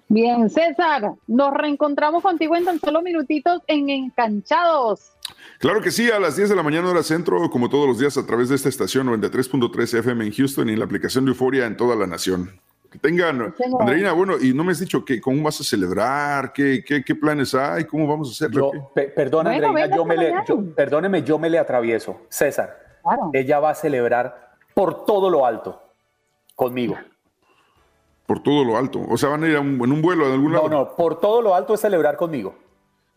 [0.08, 5.12] Bien, César, nos reencontramos contigo en tan solo minutitos en Encanchados.
[5.58, 8.16] Claro que sí, a las 10 de la mañana hora centro, como todos los días
[8.16, 11.66] a través de esta estación 93.3 FM en Houston y en la aplicación de Euforia
[11.66, 12.60] en toda la nación.
[12.96, 16.82] Que tengan, Andreina, bueno, y no me has dicho que, cómo vas a celebrar, qué,
[16.86, 18.70] qué, qué planes hay, cómo vamos a hacerlo.
[18.94, 20.34] perdón, Andreina, yo me le,
[20.74, 22.22] perdóneme, yo me le atravieso.
[22.28, 23.00] César,
[23.32, 25.82] ella va a celebrar por todo lo alto
[26.54, 26.96] conmigo
[28.26, 29.00] por todo lo alto.
[29.08, 30.68] O sea, van a ir en un vuelo de algún lado.
[30.68, 32.54] No, no, por todo lo alto es celebrar conmigo.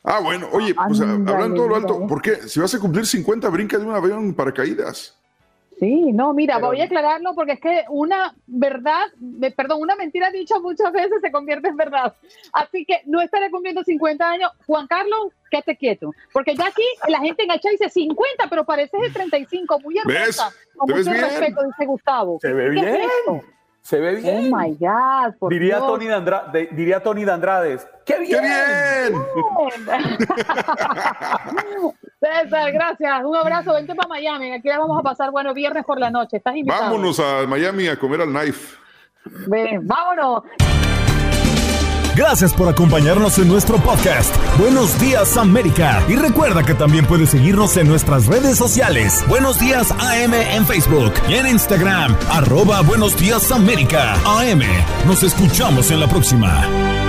[0.04, 2.36] Ah, bueno, oye, pues hablando todo lo alto, ¿por qué?
[2.48, 5.19] Si vas a cumplir 50, brinca de un avión paracaídas.
[5.80, 9.08] Sí, no, mira, voy a aclararlo porque es que una verdad,
[9.56, 12.14] perdón, una mentira dicha muchas veces se convierte en verdad.
[12.52, 14.52] Así que no estaré cumpliendo 50 años.
[14.68, 16.12] Juan Carlos, quédate quieto.
[16.34, 20.52] Porque ya aquí la gente enganchada dice 50, pero pareces de 35, muy hermosa.
[20.76, 22.40] Con mucho respeto, dice Gustavo.
[22.42, 23.00] Se ve bien.
[23.82, 24.54] Se ve bien.
[24.54, 25.50] Oh my God.
[25.50, 27.88] diría, Tony de diría Tony de Andrades.
[28.06, 28.32] ¡Qué bien!
[28.32, 29.14] ¡Qué bien!
[32.20, 33.22] César, gracias.
[33.24, 33.74] Un abrazo.
[33.74, 34.52] Vente para Miami.
[34.52, 36.38] Aquí la vamos a pasar, bueno, viernes por la noche.
[36.38, 36.84] Estás invitado.
[36.84, 38.78] Vámonos a Miami a comer al knife.
[39.48, 40.44] Ven, vámonos.
[42.16, 44.36] Gracias por acompañarnos en nuestro podcast.
[44.58, 46.04] Buenos días América.
[46.10, 49.24] Y recuerda que también puedes seguirnos en nuestras redes sociales.
[49.30, 52.14] Buenos días AM en Facebook y en Instagram.
[52.30, 54.16] Arroba Buenos días América.
[54.26, 54.64] AM.
[55.08, 57.09] Nos escuchamos en la próxima.